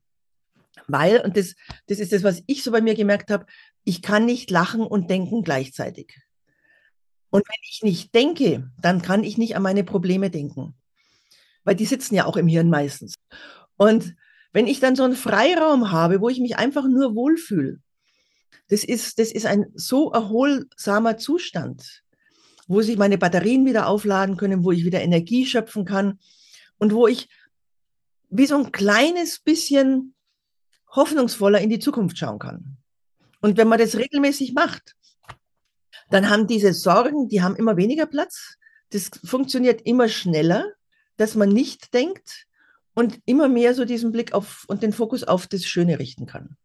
Weil, 0.86 1.20
und 1.20 1.36
das, 1.36 1.54
das 1.88 1.98
ist 1.98 2.12
das, 2.12 2.22
was 2.22 2.42
ich 2.46 2.62
so 2.62 2.70
bei 2.70 2.80
mir 2.80 2.94
gemerkt 2.94 3.30
habe, 3.30 3.44
ich 3.84 4.00
kann 4.00 4.24
nicht 4.24 4.50
lachen 4.50 4.80
und 4.80 5.10
denken 5.10 5.42
gleichzeitig. 5.42 6.18
Und 7.28 7.44
wenn 7.46 7.60
ich 7.68 7.82
nicht 7.82 8.14
denke, 8.14 8.70
dann 8.80 9.02
kann 9.02 9.24
ich 9.24 9.36
nicht 9.36 9.56
an 9.56 9.62
meine 9.62 9.84
Probleme 9.84 10.30
denken. 10.30 10.74
Weil 11.64 11.74
die 11.74 11.86
sitzen 11.86 12.14
ja 12.14 12.24
auch 12.24 12.36
im 12.36 12.46
Hirn 12.46 12.70
meistens. 12.70 13.16
Und 13.76 14.14
wenn 14.52 14.68
ich 14.68 14.80
dann 14.80 14.96
so 14.96 15.02
einen 15.02 15.16
Freiraum 15.16 15.90
habe, 15.90 16.20
wo 16.20 16.28
ich 16.28 16.40
mich 16.40 16.56
einfach 16.56 16.86
nur 16.88 17.14
wohlfühle, 17.14 17.80
das 18.68 18.84
ist, 18.84 19.18
das 19.18 19.32
ist 19.32 19.44
ein 19.44 19.66
so 19.74 20.12
erholsamer 20.12 21.18
Zustand. 21.18 22.02
wo 22.68 22.82
sich 22.82 22.96
meine 22.96 23.18
Batterien 23.18 23.64
wieder 23.64 23.86
aufladen 23.86 24.36
können, 24.36 24.64
wo 24.64 24.72
ich 24.72 24.84
wieder 24.84 25.00
Energie 25.00 25.46
schöpfen 25.46 25.84
kann 25.84 26.18
und 26.78 26.92
wo 26.92 27.06
ich 27.06 27.28
wie 28.28 28.46
so 28.46 28.56
ein 28.56 28.72
kleines 28.72 29.38
bisschen 29.38 30.14
hoffnungsvoller 30.90 31.60
in 31.60 31.70
die 31.70 31.78
Zukunft 31.78 32.18
schauen 32.18 32.38
kann. 32.38 32.78
Und 33.40 33.56
wenn 33.56 33.68
man 33.68 33.78
das 33.78 33.96
regelmäßig 33.96 34.54
macht, 34.54 34.94
dann 36.10 36.30
haben 36.30 36.46
diese 36.46 36.72
Sorgen, 36.72 37.28
die 37.28 37.42
haben 37.42 37.56
immer 37.56 37.76
weniger 37.76 38.06
Platz. 38.06 38.56
Das 38.90 39.10
funktioniert 39.24 39.82
immer 39.82 40.08
schneller, 40.08 40.72
dass 41.16 41.34
man 41.34 41.48
nicht 41.48 41.92
denkt 41.94 42.46
und 42.94 43.20
immer 43.26 43.48
mehr 43.48 43.74
so 43.74 43.84
diesen 43.84 44.12
Blick 44.12 44.32
auf 44.32 44.64
und 44.68 44.82
den 44.82 44.92
Fokus 44.92 45.24
auf 45.24 45.46
das 45.46 45.64
Schöne 45.64 45.98
richten 45.98 46.26
kann. 46.26 46.56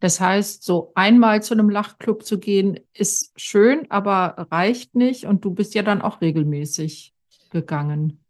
Das 0.00 0.20
heißt, 0.20 0.62
so 0.62 0.92
einmal 0.94 1.42
zu 1.42 1.54
einem 1.54 1.70
Lachclub 1.70 2.24
zu 2.24 2.38
gehen, 2.38 2.78
ist 2.92 3.32
schön, 3.36 3.90
aber 3.90 4.46
reicht 4.50 4.94
nicht. 4.94 5.24
Und 5.24 5.44
du 5.44 5.50
bist 5.50 5.74
ja 5.74 5.82
dann 5.82 6.02
auch 6.02 6.20
regelmäßig 6.20 7.14
gegangen. 7.50 8.24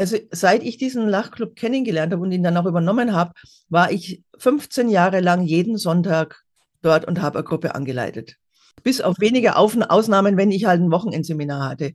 Also 0.00 0.16
seit 0.30 0.62
ich 0.62 0.78
diesen 0.78 1.06
Lachclub 1.06 1.56
kennengelernt 1.56 2.10
habe 2.14 2.22
und 2.22 2.32
ihn 2.32 2.42
dann 2.42 2.56
auch 2.56 2.64
übernommen 2.64 3.12
habe, 3.12 3.34
war 3.68 3.92
ich 3.92 4.22
15 4.38 4.88
Jahre 4.88 5.20
lang 5.20 5.42
jeden 5.42 5.76
Sonntag 5.76 6.42
dort 6.80 7.04
und 7.04 7.20
habe 7.20 7.40
eine 7.40 7.46
Gruppe 7.46 7.74
angeleitet. 7.74 8.36
Bis 8.82 9.02
auf 9.02 9.16
wenige 9.20 9.56
Ausnahmen, 9.56 10.38
wenn 10.38 10.52
ich 10.52 10.64
halt 10.64 10.80
ein 10.80 10.90
Wochenendseminar 10.90 11.68
hatte. 11.68 11.92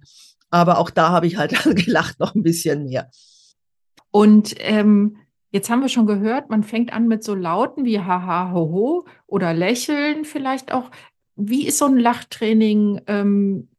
Aber 0.52 0.78
auch 0.78 0.92
da 0.92 1.10
habe 1.10 1.26
ich 1.26 1.38
halt 1.38 1.56
gelacht 1.76 2.20
noch 2.20 2.36
ein 2.36 2.44
bisschen 2.44 2.86
mehr. 2.86 3.10
Und 4.12 4.54
ähm, 4.60 5.18
Jetzt 5.52 5.70
haben 5.70 5.82
wir 5.82 5.88
schon 5.88 6.06
gehört, 6.06 6.50
man 6.50 6.64
fängt 6.64 6.92
an 6.92 7.08
mit 7.08 7.24
so 7.24 7.34
Lauten 7.34 7.86
wie 7.86 8.02
haha, 8.02 8.52
hoho 8.52 9.06
oder 9.26 9.54
lächeln 9.54 10.26
vielleicht 10.26 10.74
auch. 10.74 10.92
Wie 11.38 11.66
ist 11.66 11.78
so 11.78 11.86
ein 11.86 11.98
Lachtraining? 11.98 13.00
Ähm, 13.08 13.70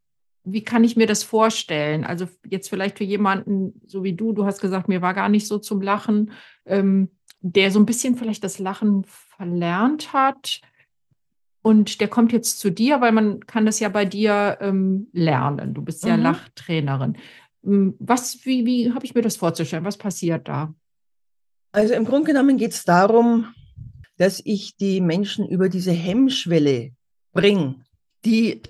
wie 0.47 0.63
kann 0.63 0.85
ich 0.85 0.97
mir 0.97 1.09
das 1.09 1.25
vorstellen? 1.25 2.05
Also 2.05 2.29
jetzt 2.49 2.69
vielleicht 2.69 2.99
für 2.99 3.05
jemanden 3.05 3.81
so 3.85 4.05
wie 4.05 4.13
du, 4.13 4.33
du 4.33 4.47
hast 4.47 4.61
gesagt, 4.61 4.89
mir 4.89 5.03
war 5.03 5.13
gar 5.13 5.29
nicht 5.29 5.47
so 5.49 5.59
zum 5.59 5.83
Lachen, 5.83 6.31
ähm, 6.65 7.11
der 7.41 7.73
so 7.73 7.81
ein 7.81 7.87
bisschen 7.87 8.15
vielleicht 8.15 8.45
das 8.45 8.61
Lachen 8.61 9.05
verlernt 9.05 10.13
hat. 10.13 10.61
Und 11.63 12.01
der 12.01 12.07
kommt 12.07 12.33
jetzt 12.33 12.61
zu 12.61 12.71
dir, 12.71 13.01
weil 13.01 13.11
man 13.11 13.41
kann 13.41 13.67
das 13.67 13.81
ja 13.81 13.89
bei 13.89 14.05
dir 14.05 14.59
ähm, 14.61 15.09
lernen. 15.13 15.75
Du 15.75 15.83
bist 15.83 16.05
ja 16.05 16.17
mhm. 16.17 16.23
Lachtrainerin. 16.23 17.17
Hm, 17.65 17.97
was, 17.99 18.47
wie, 18.47 18.65
wie 18.65 18.93
habe 18.93 19.05
ich 19.05 19.17
mir 19.17 19.23
das 19.23 19.37
vorzustellen? 19.37 19.85
Was 19.85 19.99
passiert 19.99 20.47
da? 20.47 20.73
Also 21.73 21.95
im 21.95 22.05
Grunde 22.05 22.29
genommen 22.29 22.57
geht 22.57 22.71
es 22.71 22.85
darum, 22.85 23.53
dass 24.17 24.41
ich 24.45 24.77
die 24.77 25.01
Menschen 25.01 25.47
über 25.47 25.69
diese 25.69 25.91
Hemmschwelle 25.91 26.93
bringe, 27.33 27.81
die 28.25 28.63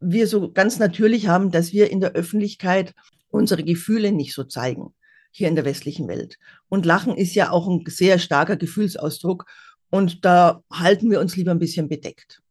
wir 0.00 0.26
so 0.26 0.52
ganz 0.52 0.78
natürlich 0.78 1.28
haben, 1.28 1.50
dass 1.50 1.72
wir 1.72 1.90
in 1.90 2.00
der 2.00 2.12
Öffentlichkeit 2.12 2.94
unsere 3.30 3.64
Gefühle 3.64 4.12
nicht 4.12 4.34
so 4.34 4.44
zeigen, 4.44 4.94
hier 5.30 5.48
in 5.48 5.56
der 5.56 5.64
westlichen 5.64 6.08
Welt. 6.08 6.38
Und 6.68 6.86
Lachen 6.86 7.16
ist 7.16 7.34
ja 7.34 7.50
auch 7.50 7.68
ein 7.68 7.84
sehr 7.86 8.18
starker 8.18 8.56
Gefühlsausdruck 8.56 9.46
und 9.90 10.24
da 10.24 10.62
halten 10.72 11.10
wir 11.10 11.20
uns 11.20 11.36
lieber 11.36 11.50
ein 11.50 11.58
bisschen 11.58 11.88
bedeckt. 11.88 12.42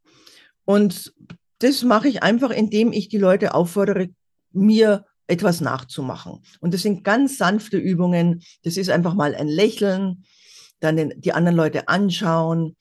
Und 0.65 1.13
das 1.59 1.83
mache 1.83 2.07
ich 2.07 2.23
einfach, 2.23 2.51
indem 2.51 2.91
ich 2.91 3.09
die 3.09 3.17
Leute 3.17 3.53
auffordere, 3.53 4.09
mir 4.51 5.05
etwas 5.27 5.61
nachzumachen. 5.61 6.39
Und 6.59 6.73
das 6.73 6.81
sind 6.81 7.03
ganz 7.03 7.37
sanfte 7.37 7.77
Übungen. 7.77 8.43
Das 8.63 8.77
ist 8.77 8.89
einfach 8.89 9.13
mal 9.13 9.35
ein 9.35 9.47
Lächeln, 9.47 10.23
dann 10.79 10.95
den, 10.95 11.13
die 11.17 11.33
anderen 11.33 11.57
Leute 11.57 11.87
anschauen 11.87 12.75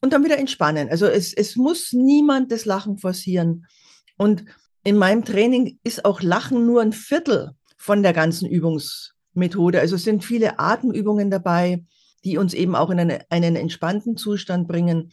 und 0.00 0.12
dann 0.12 0.24
wieder 0.24 0.38
entspannen. 0.38 0.88
Also 0.88 1.06
es, 1.06 1.32
es 1.32 1.56
muss 1.56 1.92
niemand 1.92 2.50
das 2.50 2.64
Lachen 2.64 2.98
forcieren. 2.98 3.66
Und 4.16 4.44
in 4.84 4.96
meinem 4.96 5.24
Training 5.24 5.78
ist 5.84 6.04
auch 6.04 6.22
Lachen 6.22 6.66
nur 6.66 6.82
ein 6.82 6.92
Viertel 6.92 7.52
von 7.76 8.02
der 8.02 8.12
ganzen 8.12 8.48
Übungsmethode. 8.48 9.80
Also 9.80 9.96
es 9.96 10.04
sind 10.04 10.24
viele 10.24 10.58
Atemübungen 10.58 11.30
dabei, 11.30 11.84
die 12.24 12.38
uns 12.38 12.54
eben 12.54 12.74
auch 12.74 12.90
in 12.90 13.00
eine, 13.00 13.24
einen 13.30 13.56
entspannten 13.56 14.16
Zustand 14.16 14.68
bringen. 14.68 15.12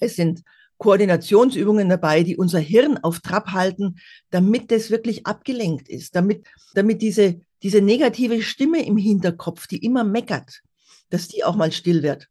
Es 0.00 0.16
sind 0.16 0.42
Koordinationsübungen 0.78 1.88
dabei, 1.88 2.22
die 2.22 2.36
unser 2.36 2.58
Hirn 2.58 2.98
auf 2.98 3.20
Trab 3.20 3.52
halten, 3.52 3.96
damit 4.30 4.70
das 4.70 4.90
wirklich 4.90 5.26
abgelenkt 5.26 5.88
ist, 5.88 6.16
damit, 6.16 6.46
damit 6.74 7.00
diese, 7.00 7.40
diese 7.62 7.80
negative 7.80 8.42
Stimme 8.42 8.84
im 8.84 8.96
Hinterkopf, 8.96 9.66
die 9.66 9.84
immer 9.84 10.04
meckert, 10.04 10.62
dass 11.10 11.28
die 11.28 11.44
auch 11.44 11.56
mal 11.56 11.72
still 11.72 12.02
wird. 12.02 12.28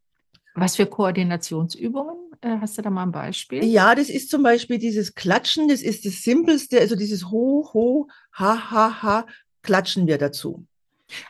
Was 0.54 0.76
für 0.76 0.86
Koordinationsübungen? 0.86 2.23
Äh, 2.44 2.58
hast 2.60 2.76
du 2.76 2.82
da 2.82 2.90
mal 2.90 3.04
ein 3.04 3.12
Beispiel? 3.12 3.64
Ja, 3.64 3.94
das 3.94 4.10
ist 4.10 4.30
zum 4.30 4.42
Beispiel 4.42 4.78
dieses 4.78 5.14
Klatschen, 5.14 5.68
das 5.68 5.80
ist 5.80 6.04
das 6.04 6.22
Simpelste, 6.22 6.78
also 6.78 6.94
dieses 6.94 7.30
Ho, 7.30 7.70
Ho, 7.72 8.08
Ha, 8.38 8.70
Ha, 8.70 9.02
Ha, 9.02 9.26
klatschen 9.62 10.06
wir 10.06 10.18
dazu. 10.18 10.66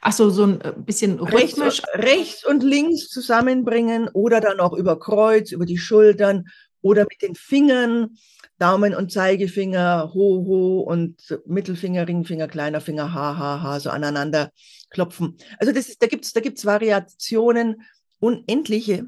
Ach 0.00 0.12
so, 0.12 0.30
so 0.30 0.44
ein 0.44 0.60
äh, 0.60 0.72
bisschen 0.76 1.20
rhythmisch. 1.20 1.82
Rechts, 1.82 1.88
rechts 1.94 2.44
und 2.44 2.64
links 2.64 3.08
zusammenbringen 3.08 4.08
oder 4.12 4.40
dann 4.40 4.58
auch 4.58 4.72
über 4.72 4.98
Kreuz, 4.98 5.52
über 5.52 5.66
die 5.66 5.78
Schultern 5.78 6.46
oder 6.82 7.02
mit 7.02 7.22
den 7.22 7.36
Fingern, 7.36 8.16
Daumen 8.58 8.94
und 8.94 9.12
Zeigefinger, 9.12 10.10
ho, 10.14 10.44
ho 10.46 10.80
und 10.80 11.16
Mittelfinger, 11.46 12.08
Ringfinger, 12.08 12.48
kleiner 12.48 12.80
Finger, 12.80 13.14
ha, 13.14 13.38
ha, 13.38 13.62
ha, 13.62 13.78
so 13.78 13.90
aneinander 13.90 14.50
klopfen. 14.90 15.36
Also 15.58 15.72
das 15.72 15.88
ist, 15.88 16.02
da 16.02 16.08
gibt's 16.08 16.32
da 16.32 16.40
gibt's 16.40 16.64
Variationen, 16.64 17.82
unendliche. 18.18 19.06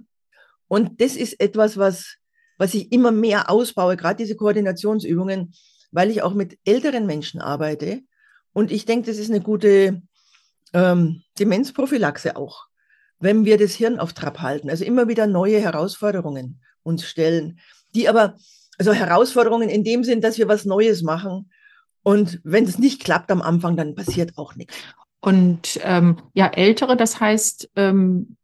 Und 0.68 1.00
das 1.00 1.16
ist 1.16 1.40
etwas, 1.40 1.76
was, 1.76 2.16
was 2.58 2.74
ich 2.74 2.92
immer 2.92 3.12
mehr 3.12 3.50
ausbaue, 3.50 3.96
gerade 3.96 4.22
diese 4.22 4.36
Koordinationsübungen, 4.36 5.54
weil 5.92 6.10
ich 6.10 6.22
auch 6.22 6.34
mit 6.34 6.58
älteren 6.64 7.06
Menschen 7.06 7.40
arbeite. 7.40 8.00
Und 8.52 8.72
ich 8.72 8.84
denke, 8.84 9.10
das 9.10 9.18
ist 9.18 9.30
eine 9.30 9.40
gute 9.40 10.02
ähm, 10.72 11.22
Demenzprophylaxe 11.38 12.36
auch, 12.36 12.66
wenn 13.18 13.44
wir 13.44 13.58
das 13.58 13.74
Hirn 13.74 13.98
auf 13.98 14.12
Trab 14.12 14.40
halten. 14.40 14.70
Also 14.70 14.84
immer 14.84 15.08
wieder 15.08 15.26
neue 15.26 15.60
Herausforderungen 15.60 16.60
uns 16.82 17.04
stellen, 17.04 17.60
die 17.94 18.08
aber, 18.08 18.36
also 18.78 18.92
Herausforderungen 18.92 19.68
in 19.68 19.84
dem 19.84 20.04
Sinn, 20.04 20.20
dass 20.20 20.38
wir 20.38 20.48
was 20.48 20.64
Neues 20.64 21.02
machen. 21.02 21.50
Und 22.02 22.40
wenn 22.44 22.64
es 22.64 22.78
nicht 22.78 23.02
klappt 23.02 23.30
am 23.30 23.42
Anfang, 23.42 23.76
dann 23.76 23.94
passiert 23.94 24.38
auch 24.38 24.54
nichts. 24.54 24.76
Und 25.20 25.80
ähm, 25.82 26.18
ja, 26.34 26.46
Ältere, 26.46 26.96
das 26.96 27.18
heißt, 27.18 27.70
ähm, 27.74 28.36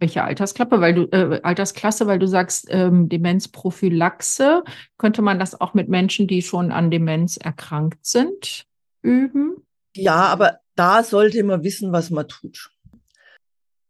welche 0.00 0.24
Altersklappe, 0.24 0.80
weil 0.80 0.94
du 0.94 1.02
äh, 1.12 1.40
Altersklasse, 1.42 2.06
weil 2.06 2.18
du 2.18 2.26
sagst 2.26 2.66
ähm, 2.70 3.08
Demenzprophylaxe, 3.08 4.64
könnte 4.98 5.22
man 5.22 5.38
das 5.38 5.60
auch 5.60 5.74
mit 5.74 5.88
Menschen, 5.88 6.26
die 6.26 6.42
schon 6.42 6.72
an 6.72 6.90
Demenz 6.90 7.36
erkrankt 7.36 8.04
sind, 8.04 8.66
üben? 9.02 9.56
Ja, 9.94 10.26
aber 10.26 10.60
da 10.74 11.04
sollte 11.04 11.42
man 11.44 11.62
wissen, 11.62 11.92
was 11.92 12.10
man 12.10 12.26
tut. 12.26 12.70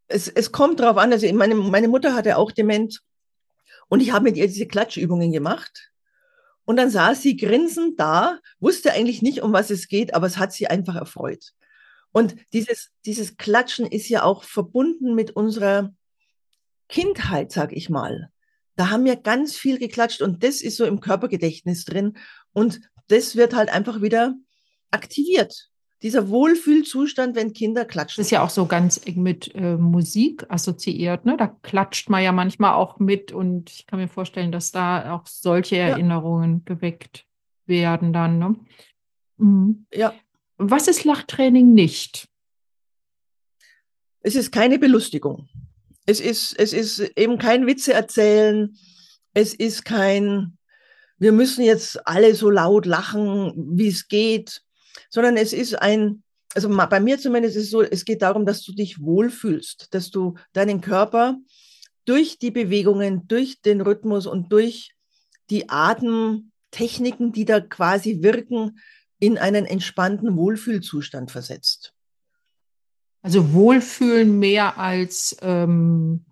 Es, 0.09 0.29
es 0.29 0.51
kommt 0.51 0.81
darauf 0.81 0.97
an, 0.97 1.13
also 1.13 1.33
meine, 1.33 1.55
meine 1.55 1.89
Mutter 1.89 2.15
hatte 2.15 2.37
auch 2.37 2.51
Demenz 2.51 3.01
und 3.89 4.01
ich 4.01 4.13
habe 4.13 4.25
mit 4.25 4.37
ihr 4.37 4.49
diese 4.49 4.67
Klatschübungen 4.67 5.33
gemacht. 5.33 5.93
Und 6.65 6.77
dann 6.77 6.91
saß 6.91 7.23
sie 7.23 7.37
grinsend 7.37 7.99
da, 7.99 8.39
wusste 8.61 8.93
eigentlich 8.93 9.23
nicht, 9.23 9.43
um 9.43 9.53
was 9.53 9.71
es 9.71 9.89
geht, 9.89 10.15
aber 10.15 10.27
es 10.27 10.39
hat 10.39 10.53
sie 10.53 10.67
einfach 10.67 10.95
erfreut. 10.95 11.53
Und 12.13 12.37
dieses, 12.53 12.91
dieses 13.05 13.37
Klatschen 13.37 13.87
ist 13.87 14.09
ja 14.09 14.23
auch 14.23 14.45
verbunden 14.45 15.15
mit 15.15 15.33
unserer 15.33 15.93
Kindheit, 16.91 17.53
sag 17.53 17.73
ich 17.73 17.91
mal. 17.91 18.31
Da 18.77 18.91
haben 18.91 19.05
wir 19.05 19.17
ganz 19.17 19.57
viel 19.57 19.79
geklatscht 19.79 20.23
und 20.23 20.43
das 20.43 20.63
ist 20.63 20.77
so 20.77 20.85
im 20.85 21.01
Körpergedächtnis 21.01 21.85
drin 21.85 22.17
und 22.53 22.81
das 23.09 23.37
wird 23.37 23.55
halt 23.55 23.71
einfach 23.71 24.03
wieder 24.03 24.35
aktiviert 24.91 25.71
dieser 26.03 26.29
Wohlfühlzustand, 26.29 27.37
wenn 27.37 27.53
Kinder 27.53 27.85
klatschen. 27.85 28.21
Das 28.21 28.29
ist 28.29 28.31
ja 28.31 28.43
auch 28.43 28.51
so 28.51 28.67
ganz 28.67 29.01
eng 29.05 29.23
mit 29.23 29.55
äh, 29.55 29.77
Musik 29.77 30.47
assoziiert. 30.49 31.27
Ne? 31.27 31.37
Da 31.37 31.49
klatscht 31.49 32.09
man 32.09 32.23
ja 32.23 32.33
manchmal 32.33 32.75
auch 32.75 32.99
mit 32.99 33.33
und 33.33 33.71
ich 33.71 33.87
kann 33.87 33.99
mir 33.99 34.09
vorstellen, 34.09 34.51
dass 34.51 34.73
da 34.73 35.15
auch 35.15 35.27
solche 35.27 35.77
ja. 35.77 35.89
Erinnerungen 35.89 36.65
geweckt 36.65 37.27
werden 37.67 38.13
dann. 38.13 38.39
Ne? 38.39 38.57
Mhm. 39.37 39.87
Ja. 39.93 40.15
Was 40.57 40.89
ist 40.89 41.05
Lachtraining 41.05 41.73
nicht? 41.73 42.29
Es 44.23 44.35
ist 44.35 44.53
keine 44.53 44.79
Belustigung. 44.79 45.49
Es 46.11 46.21
ist, 46.21 46.59
es 46.59 46.73
ist 46.73 46.99
eben 47.17 47.39
kein 47.39 47.67
Witze 47.67 47.93
erzählen. 47.93 48.77
Es 49.35 49.55
ist 49.55 49.85
kein, 49.85 50.59
wir 51.19 51.33
müssen 51.33 51.63
jetzt 51.63 52.07
alle 52.07 52.35
so 52.35 52.51
laut 52.51 52.87
lachen, 52.87 53.53
wie 53.77 53.89
es 53.89 54.09
geht 54.09 54.63
sondern 55.09 55.37
es 55.37 55.53
ist 55.53 55.75
ein, 55.75 56.23
also 56.55 56.69
bei 56.69 57.01
mir 57.01 57.19
zumindest 57.19 57.57
ist 57.57 57.65
es 57.65 57.71
so, 57.71 57.83
es 57.83 58.05
geht 58.05 58.23
darum, 58.23 58.47
dass 58.47 58.63
du 58.63 58.73
dich 58.73 59.01
wohlfühlst, 59.01 59.89
dass 59.95 60.11
du 60.11 60.35
deinen 60.53 60.81
Körper 60.81 61.37
durch 62.05 62.39
die 62.39 62.51
Bewegungen, 62.51 63.27
durch 63.29 63.61
den 63.63 63.81
Rhythmus 63.81 64.27
und 64.27 64.51
durch 64.53 64.95
die 65.51 65.69
Atemtechniken, 65.69 67.33
die 67.33 67.45
da 67.45 67.61
quasi 67.61 68.23
wirken, 68.23 68.79
in 69.19 69.37
einen 69.37 69.67
entspannten 69.67 70.37
Wohlfühlzustand 70.37 71.31
versetzt. 71.31 71.93
Also 73.23 73.53
Wohlfühlen 73.53 74.39
mehr 74.39 74.79
als 74.79 75.37
ähm, 75.43 76.25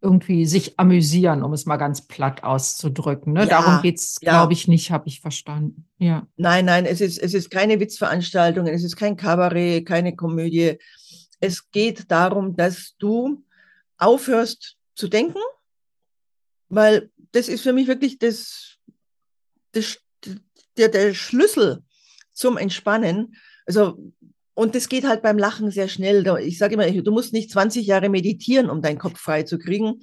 irgendwie 0.00 0.46
sich 0.46 0.78
amüsieren, 0.78 1.42
um 1.42 1.52
es 1.52 1.66
mal 1.66 1.76
ganz 1.76 2.06
platt 2.06 2.44
auszudrücken. 2.44 3.32
Ne? 3.32 3.40
Ja, 3.40 3.46
Darum 3.46 3.82
geht 3.82 3.98
es, 3.98 4.18
ja. 4.20 4.32
glaube 4.32 4.52
ich, 4.52 4.68
nicht, 4.68 4.92
habe 4.92 5.08
ich 5.08 5.20
verstanden. 5.20 5.88
Ja. 5.98 6.26
Nein, 6.36 6.66
nein, 6.66 6.86
es 6.86 7.00
ist, 7.00 7.18
es 7.18 7.34
ist 7.34 7.50
keine 7.50 7.80
Witzveranstaltung, 7.80 8.66
es 8.68 8.84
ist 8.84 8.96
kein 8.96 9.16
Kabarett, 9.16 9.86
keine 9.86 10.14
Komödie. 10.14 10.78
Es 11.40 11.70
geht 11.70 12.10
darum, 12.10 12.54
dass 12.56 12.94
du 12.98 13.42
aufhörst 13.98 14.76
zu 14.94 15.08
denken, 15.08 15.40
weil 16.68 17.10
das 17.32 17.48
ist 17.48 17.62
für 17.62 17.72
mich 17.72 17.88
wirklich 17.88 18.18
das, 18.18 18.76
das, 19.72 19.98
der, 20.76 20.88
der 20.88 21.14
Schlüssel 21.14 21.82
zum 22.32 22.58
Entspannen. 22.58 23.34
Also 23.66 23.98
und 24.56 24.74
das 24.74 24.88
geht 24.88 25.06
halt 25.06 25.20
beim 25.20 25.36
Lachen 25.36 25.70
sehr 25.70 25.86
schnell. 25.86 26.26
Ich 26.40 26.56
sage 26.56 26.74
immer, 26.74 26.90
du 26.90 27.12
musst 27.12 27.34
nicht 27.34 27.50
20 27.50 27.86
Jahre 27.86 28.08
meditieren, 28.08 28.70
um 28.70 28.80
deinen 28.80 28.96
Kopf 28.96 29.18
frei 29.18 29.42
zu 29.42 29.58
kriegen. 29.58 30.00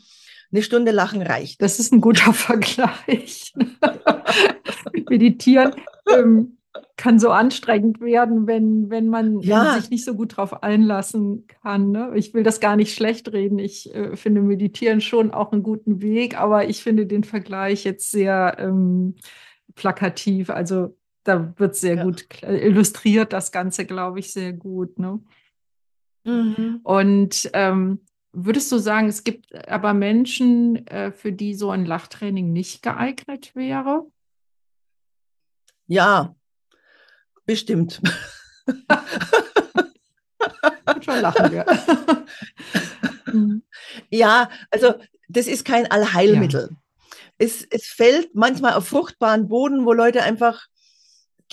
Eine 0.51 0.61
Stunde 0.61 0.91
Lachen 0.91 1.23
reicht. 1.23 1.59
Das 1.63 1.79
ist 1.79 1.91
ein 1.91 2.01
guter 2.01 2.33
Vergleich. 2.33 3.51
Meditieren 5.09 5.73
ähm, 6.07 6.59
kann 6.97 7.17
so 7.17 7.31
anstrengend 7.31 7.99
werden, 7.99 8.45
wenn, 8.45 8.91
wenn 8.91 9.07
man 9.07 9.39
ja. 9.39 9.73
sich 9.73 9.89
nicht 9.89 10.05
so 10.05 10.13
gut 10.13 10.37
drauf 10.37 10.61
einlassen 10.61 11.47
kann. 11.63 11.89
Ne? 11.89 12.11
Ich 12.13 12.35
will 12.35 12.43
das 12.43 12.59
gar 12.59 12.75
nicht 12.75 12.93
schlecht 12.93 13.33
reden. 13.33 13.57
Ich 13.57 13.91
äh, 13.95 14.15
finde 14.15 14.41
Meditieren 14.41 15.01
schon 15.01 15.31
auch 15.31 15.51
einen 15.51 15.63
guten 15.63 16.03
Weg, 16.03 16.39
aber 16.39 16.69
ich 16.69 16.83
finde 16.83 17.07
den 17.07 17.23
Vergleich 17.23 17.85
jetzt 17.85 18.11
sehr 18.11 18.57
ähm, 18.59 19.15
plakativ. 19.73 20.51
Also 20.51 20.95
da 21.23 21.53
wird 21.57 21.75
sehr 21.75 21.95
ja. 21.95 22.03
gut 22.03 22.25
illustriert, 22.43 23.33
das 23.33 23.51
Ganze, 23.51 23.85
glaube 23.85 24.19
ich, 24.19 24.33
sehr 24.33 24.53
gut. 24.53 24.99
Ne? 24.99 25.19
Mhm. 26.23 26.79
Und 26.83 27.49
ähm, 27.53 28.01
würdest 28.31 28.71
du 28.71 28.77
sagen, 28.77 29.07
es 29.07 29.23
gibt 29.23 29.53
aber 29.69 29.93
Menschen, 29.93 30.85
äh, 30.87 31.11
für 31.11 31.31
die 31.31 31.53
so 31.53 31.71
ein 31.71 31.85
Lachtraining 31.85 32.51
nicht 32.51 32.81
geeignet 32.81 33.55
wäre? 33.55 34.05
Ja, 35.87 36.35
bestimmt. 37.45 38.01
schon 41.03 41.21
lachen 41.21 41.51
wir. 41.51 41.65
Mhm. 43.25 43.63
ja, 44.11 44.47
also 44.69 44.93
das 45.27 45.47
ist 45.47 45.65
kein 45.65 45.89
Allheilmittel. 45.89 46.69
Ja. 46.69 46.77
Es, 47.39 47.65
es 47.67 47.87
fällt 47.87 48.35
manchmal 48.35 48.73
auf 48.73 48.87
fruchtbaren 48.87 49.47
Boden, 49.47 49.85
wo 49.85 49.93
Leute 49.93 50.21
einfach 50.21 50.67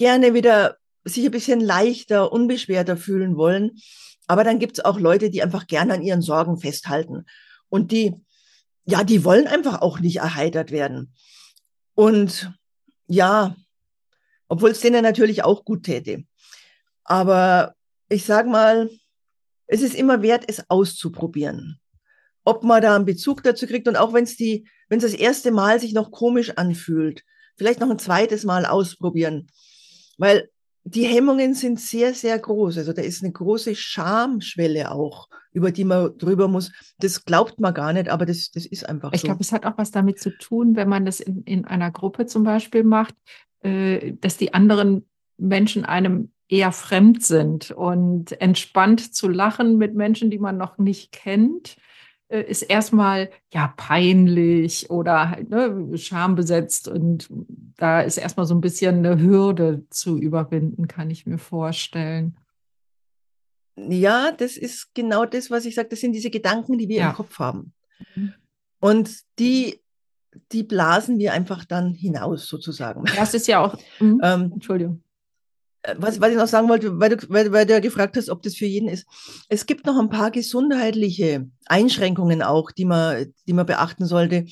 gerne 0.01 0.33
wieder 0.33 0.79
sich 1.05 1.27
ein 1.27 1.31
bisschen 1.31 1.61
leichter, 1.61 2.33
unbeschwerter 2.33 2.97
fühlen 2.97 3.37
wollen. 3.37 3.73
Aber 4.27 4.45
dann 4.45 4.59
gibt 4.59 4.79
es 4.79 4.85
auch 4.85 4.99
Leute, 4.99 5.29
die 5.29 5.43
einfach 5.43 5.67
gerne 5.67 5.93
an 5.93 6.03
ihren 6.03 6.23
Sorgen 6.23 6.57
festhalten. 6.57 7.27
Und 7.69 7.93
die, 7.93 8.15
ja, 8.87 9.05
die 9.05 9.25
wollen 9.25 9.47
einfach 9.47 9.83
auch 9.83 10.01
nicht 10.01 10.17
erheitert 10.17 10.71
werden. 10.71 11.13
Und 11.95 12.51
ja, 13.09 13.55
obwohl 14.49 14.71
es 14.71 14.81
denen 14.81 15.03
natürlich 15.03 15.45
auch 15.45 15.67
gut 15.67 15.83
täte. 15.83 16.25
Aber 17.05 17.75
ich 18.09 18.25
sag 18.25 18.47
mal, 18.47 18.89
es 19.67 19.83
ist 19.83 19.95
immer 19.95 20.23
wert, 20.23 20.45
es 20.49 20.71
auszuprobieren. 20.71 21.79
Ob 22.45 22.65
man 22.65 22.81
da 22.81 22.97
einen 22.97 23.05
Bezug 23.05 23.43
dazu 23.43 23.67
kriegt 23.67 23.87
und 23.87 23.97
auch 23.97 24.15
wenn 24.15 24.25
es 24.25 24.37
die, 24.37 24.67
wenn 24.89 24.97
es 24.97 25.05
das 25.05 25.13
erste 25.13 25.51
Mal 25.51 25.79
sich 25.79 25.93
noch 25.93 26.11
komisch 26.11 26.53
anfühlt, 26.57 27.23
vielleicht 27.59 27.81
noch 27.81 27.91
ein 27.91 27.99
zweites 27.99 28.45
Mal 28.45 28.65
ausprobieren 28.65 29.51
weil 30.21 30.49
die 30.85 31.05
Hemmungen 31.05 31.55
sind 31.55 31.81
sehr, 31.81 32.15
sehr 32.15 32.39
groß. 32.39 32.79
Also 32.79 32.93
da 32.93 33.03
ist 33.03 33.23
eine 33.23 33.33
große 33.33 33.75
Schamschwelle 33.75 34.91
auch, 34.91 35.29
über 35.53 35.73
die 35.73 35.85
man 35.85 36.17
drüber 36.19 36.49
muss. 36.49 36.73
Das 36.99 37.25
glaubt 37.25 37.61
man 37.61 37.75
gar 37.75 37.93
nicht, 37.93 38.09
aber 38.09 38.27
das, 38.27 38.51
das 38.51 38.67
ist 38.67 38.89
einfach 38.89 39.13
ich 39.13 39.21
so. 39.21 39.25
Ich 39.25 39.29
glaube, 39.29 39.43
es 39.43 39.53
hat 39.53 39.67
auch 39.67 39.79
was 39.79 39.91
damit 39.91 40.21
zu 40.21 40.31
tun, 40.31 40.77
wenn 40.77 40.89
man 40.89 41.05
das 41.05 41.21
in, 41.21 41.43
in 41.45 41.65
einer 41.65 41.91
Gruppe 41.91 42.27
zum 42.27 42.45
Beispiel 42.45 42.85
macht, 42.85 43.15
äh, 43.63 44.13
dass 44.21 44.37
die 44.37 44.55
anderen 44.55 45.09
Menschen 45.37 45.85
einem 45.85 46.33
eher 46.49 46.73
fremd 46.73 47.25
sind 47.25 47.71
und 47.71 48.41
entspannt 48.41 49.15
zu 49.15 49.29
lachen 49.29 49.77
mit 49.77 49.95
Menschen, 49.95 50.31
die 50.31 50.39
man 50.39 50.57
noch 50.57 50.79
nicht 50.79 51.13
kennt 51.13 51.77
ist 52.39 52.63
erstmal 52.63 53.31
ja 53.53 53.75
peinlich 53.77 54.89
oder 54.89 55.31
halt 55.31 55.51
ne, 55.51 55.99
schambesetzt 55.99 56.87
und 56.87 57.29
da 57.77 58.01
ist 58.01 58.19
erstmal 58.19 58.47
so 58.47 58.55
ein 58.55 58.61
bisschen 58.61 58.99
eine 58.99 59.21
Hürde 59.21 59.85
zu 59.91 60.17
überwinden, 60.17 60.87
kann 60.87 61.11
ich 61.11 61.27
mir 61.27 61.39
vorstellen. 61.39 62.37
Ja, 63.77 64.31
das 64.33 64.57
ist 64.57 64.95
genau 64.95 65.25
das, 65.25 65.51
was 65.51 65.65
ich 65.65 65.75
sage. 65.75 65.89
Das 65.89 66.01
sind 66.01 66.13
diese 66.13 66.31
Gedanken, 66.31 66.79
die 66.79 66.89
wir 66.89 66.99
ja. 66.99 67.11
im 67.11 67.17
Kopf 67.17 67.39
haben. 67.39 67.73
Mhm. 68.15 68.35
Und 68.79 69.11
die, 69.39 69.81
die 70.53 70.63
blasen 70.63 71.19
wir 71.19 71.33
einfach 71.33 71.65
dann 71.65 71.95
hinaus, 71.95 72.47
sozusagen. 72.47 73.05
Das 73.17 73.35
ist 73.35 73.49
ja 73.49 73.61
auch. 73.61 73.77
Mh, 73.99 74.35
ähm, 74.35 74.53
Entschuldigung. 74.55 75.03
Äh, 75.83 75.95
was, 75.99 76.21
was 76.21 76.31
ich 76.31 76.37
noch 76.37 76.47
sagen 76.47 76.69
wollte, 76.69 76.99
weil 76.99 77.17
du, 77.17 77.29
weil, 77.29 77.53
weil 77.53 77.67
du 77.67 77.73
ja 77.73 77.81
gefragt 77.81 78.17
hast, 78.17 78.31
ob 78.31 78.43
das 78.43 78.55
für 78.57 78.67
jeden 78.67 78.89
ist. 78.89 79.07
Es 79.49 79.67
gibt 79.67 79.87
noch 79.87 79.99
ein 79.99 80.11
paar 80.11 80.31
gesundheitliche 80.31 81.49
Einschränkungen 81.67 82.43
auch, 82.43 82.71
die 82.71 82.85
man, 82.85 83.33
die 83.47 83.53
man 83.53 83.67
beachten 83.67 84.07
sollte. 84.07 84.47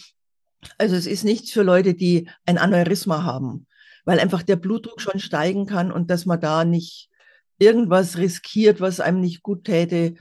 Also 0.77 0.97
es 0.97 1.07
ist 1.07 1.25
nichts 1.25 1.53
für 1.53 1.63
Leute, 1.63 1.95
die 1.95 2.29
ein 2.47 2.59
Aneurysma 2.59 3.23
haben, 3.23 3.67
weil 4.05 4.19
einfach 4.19 4.43
der 4.43 4.57
Blutdruck 4.57 5.01
schon 5.01 5.21
steigen 5.21 5.67
kann 5.67 5.93
und 5.93 6.11
dass 6.11 6.27
man 6.27 6.41
da 6.41 6.65
nicht 6.65 7.09
irgendwas 7.59 8.19
riskiert, 8.19 8.81
was 8.81 9.01
einem 9.01 9.21
nicht 9.21 9.43
gut 9.43 9.65
täte. 9.65 10.15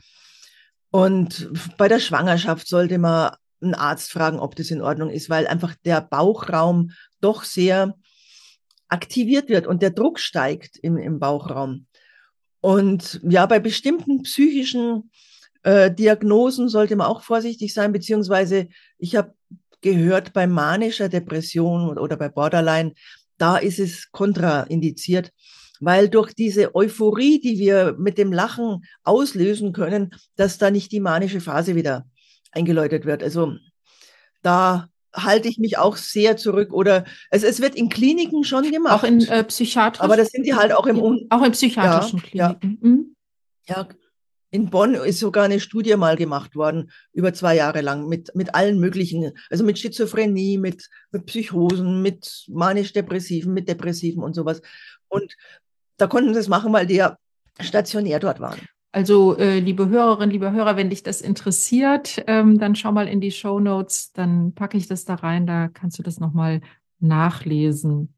Und 0.90 1.50
bei 1.76 1.88
der 1.88 2.00
Schwangerschaft 2.00 2.68
sollte 2.68 2.98
man 2.98 3.32
einen 3.60 3.74
Arzt 3.74 4.12
fragen, 4.12 4.38
ob 4.38 4.54
das 4.54 4.70
in 4.70 4.80
Ordnung 4.80 5.10
ist, 5.10 5.28
weil 5.28 5.46
einfach 5.46 5.74
der 5.84 6.00
Bauchraum 6.00 6.92
doch 7.20 7.42
sehr 7.42 7.94
aktiviert 8.88 9.48
wird 9.48 9.66
und 9.66 9.82
der 9.82 9.90
Druck 9.90 10.18
steigt 10.18 10.76
im, 10.78 10.96
im 10.96 11.18
Bauchraum. 11.18 11.86
Und 12.60 13.20
ja, 13.22 13.46
bei 13.46 13.60
bestimmten 13.60 14.22
psychischen 14.22 15.10
äh, 15.62 15.92
Diagnosen 15.92 16.68
sollte 16.68 16.96
man 16.96 17.06
auch 17.06 17.22
vorsichtig 17.22 17.74
sein, 17.74 17.92
beziehungsweise 17.92 18.68
ich 18.98 19.16
habe 19.16 19.34
gehört, 19.80 20.32
bei 20.32 20.46
manischer 20.46 21.08
Depression 21.08 21.98
oder 21.98 22.16
bei 22.16 22.28
Borderline, 22.28 22.94
da 23.36 23.56
ist 23.56 23.78
es 23.78 24.10
kontraindiziert, 24.10 25.32
weil 25.80 26.08
durch 26.08 26.34
diese 26.34 26.74
Euphorie, 26.74 27.40
die 27.40 27.58
wir 27.58 27.94
mit 27.96 28.18
dem 28.18 28.32
Lachen 28.32 28.84
auslösen 29.04 29.72
können, 29.72 30.10
dass 30.34 30.58
da 30.58 30.70
nicht 30.70 30.90
die 30.90 31.00
manische 31.00 31.40
Phase 31.40 31.76
wieder 31.76 32.08
eingeläutet 32.50 33.04
wird. 33.04 33.22
Also 33.22 33.54
da 34.42 34.88
halte 35.14 35.48
ich 35.48 35.58
mich 35.58 35.78
auch 35.78 35.96
sehr 35.96 36.36
zurück. 36.36 36.72
Oder 36.72 37.04
es, 37.30 37.42
es 37.42 37.60
wird 37.60 37.74
in 37.74 37.88
Kliniken 37.88 38.44
schon 38.44 38.70
gemacht. 38.70 38.92
Auch 38.92 39.04
in 39.04 39.26
äh, 39.26 39.44
psychiatrischen. 39.44 40.04
Aber 40.04 40.16
das 40.16 40.28
sind 40.28 40.46
die 40.46 40.54
halt 40.54 40.72
auch 40.72 40.86
im 40.86 41.00
Un 41.00 41.26
Auch 41.30 41.42
in 41.42 41.52
psychiatrischen 41.52 42.22
ja, 42.32 42.54
Kliniken. 42.54 42.78
Ja. 42.82 42.88
Mhm. 42.88 43.16
ja. 43.66 43.88
In 44.50 44.70
Bonn 44.70 44.94
ist 44.94 45.18
sogar 45.18 45.44
eine 45.44 45.60
Studie 45.60 45.94
mal 45.96 46.16
gemacht 46.16 46.56
worden, 46.56 46.90
über 47.12 47.34
zwei 47.34 47.54
Jahre 47.54 47.82
lang, 47.82 48.08
mit, 48.08 48.34
mit 48.34 48.54
allen 48.54 48.78
möglichen, 48.78 49.32
also 49.50 49.62
mit 49.62 49.78
Schizophrenie, 49.78 50.56
mit, 50.56 50.88
mit 51.10 51.26
Psychosen, 51.26 52.00
mit 52.00 52.46
manisch-depressiven, 52.48 53.52
mit 53.52 53.68
Depressiven 53.68 54.22
und 54.22 54.32
sowas. 54.32 54.62
Und 55.08 55.36
da 55.98 56.06
konnten 56.06 56.32
sie 56.32 56.40
es 56.40 56.48
machen, 56.48 56.72
weil 56.72 56.86
die 56.86 56.94
ja 56.94 57.18
stationär 57.60 58.20
dort 58.20 58.40
waren. 58.40 58.58
Also, 58.90 59.36
äh, 59.36 59.58
liebe 59.58 59.88
Hörerinnen, 59.88 60.30
liebe 60.30 60.50
Hörer, 60.50 60.76
wenn 60.76 60.88
dich 60.88 61.02
das 61.02 61.20
interessiert, 61.20 62.24
ähm, 62.26 62.58
dann 62.58 62.74
schau 62.74 62.90
mal 62.90 63.06
in 63.06 63.20
die 63.20 63.30
Show 63.30 63.60
Notes, 63.60 64.12
dann 64.12 64.54
packe 64.54 64.78
ich 64.78 64.86
das 64.86 65.04
da 65.04 65.16
rein, 65.16 65.46
da 65.46 65.68
kannst 65.68 65.98
du 65.98 66.02
das 66.02 66.20
nochmal 66.20 66.62
nachlesen. 66.98 68.14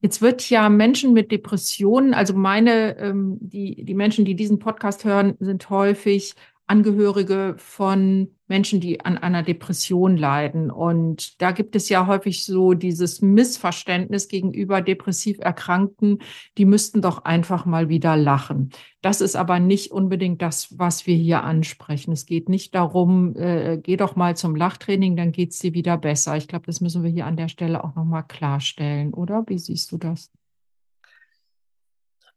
Jetzt 0.00 0.20
wird 0.20 0.50
ja 0.50 0.68
Menschen 0.68 1.12
mit 1.12 1.30
Depressionen, 1.30 2.14
also 2.14 2.34
meine, 2.34 2.98
ähm, 2.98 3.38
die, 3.40 3.84
die 3.84 3.94
Menschen, 3.94 4.24
die 4.24 4.34
diesen 4.34 4.58
Podcast 4.58 5.04
hören, 5.04 5.36
sind 5.38 5.70
häufig 5.70 6.34
Angehörige 6.72 7.54
von 7.58 8.34
Menschen, 8.46 8.80
die 8.80 9.04
an 9.04 9.18
einer 9.18 9.42
Depression 9.42 10.16
leiden. 10.16 10.70
Und 10.70 11.42
da 11.42 11.50
gibt 11.50 11.76
es 11.76 11.90
ja 11.90 12.06
häufig 12.06 12.46
so 12.46 12.72
dieses 12.72 13.20
Missverständnis 13.20 14.26
gegenüber 14.26 14.80
depressiv 14.80 15.36
Erkrankten, 15.38 16.20
die 16.56 16.64
müssten 16.64 17.02
doch 17.02 17.26
einfach 17.26 17.66
mal 17.66 17.90
wieder 17.90 18.16
lachen. 18.16 18.70
Das 19.02 19.20
ist 19.20 19.36
aber 19.36 19.60
nicht 19.60 19.92
unbedingt 19.92 20.40
das, 20.40 20.78
was 20.78 21.06
wir 21.06 21.14
hier 21.14 21.42
ansprechen. 21.44 22.12
Es 22.12 22.24
geht 22.24 22.48
nicht 22.48 22.74
darum, 22.74 23.36
äh, 23.36 23.76
geh 23.76 23.98
doch 23.98 24.16
mal 24.16 24.34
zum 24.34 24.56
Lachtraining, 24.56 25.14
dann 25.14 25.32
geht 25.32 25.50
es 25.50 25.58
dir 25.58 25.74
wieder 25.74 25.98
besser. 25.98 26.38
Ich 26.38 26.48
glaube, 26.48 26.64
das 26.64 26.80
müssen 26.80 27.02
wir 27.02 27.10
hier 27.10 27.26
an 27.26 27.36
der 27.36 27.48
Stelle 27.48 27.84
auch 27.84 27.94
nochmal 27.96 28.24
klarstellen, 28.26 29.12
oder? 29.12 29.44
Wie 29.46 29.58
siehst 29.58 29.92
du 29.92 29.98
das? 29.98 30.30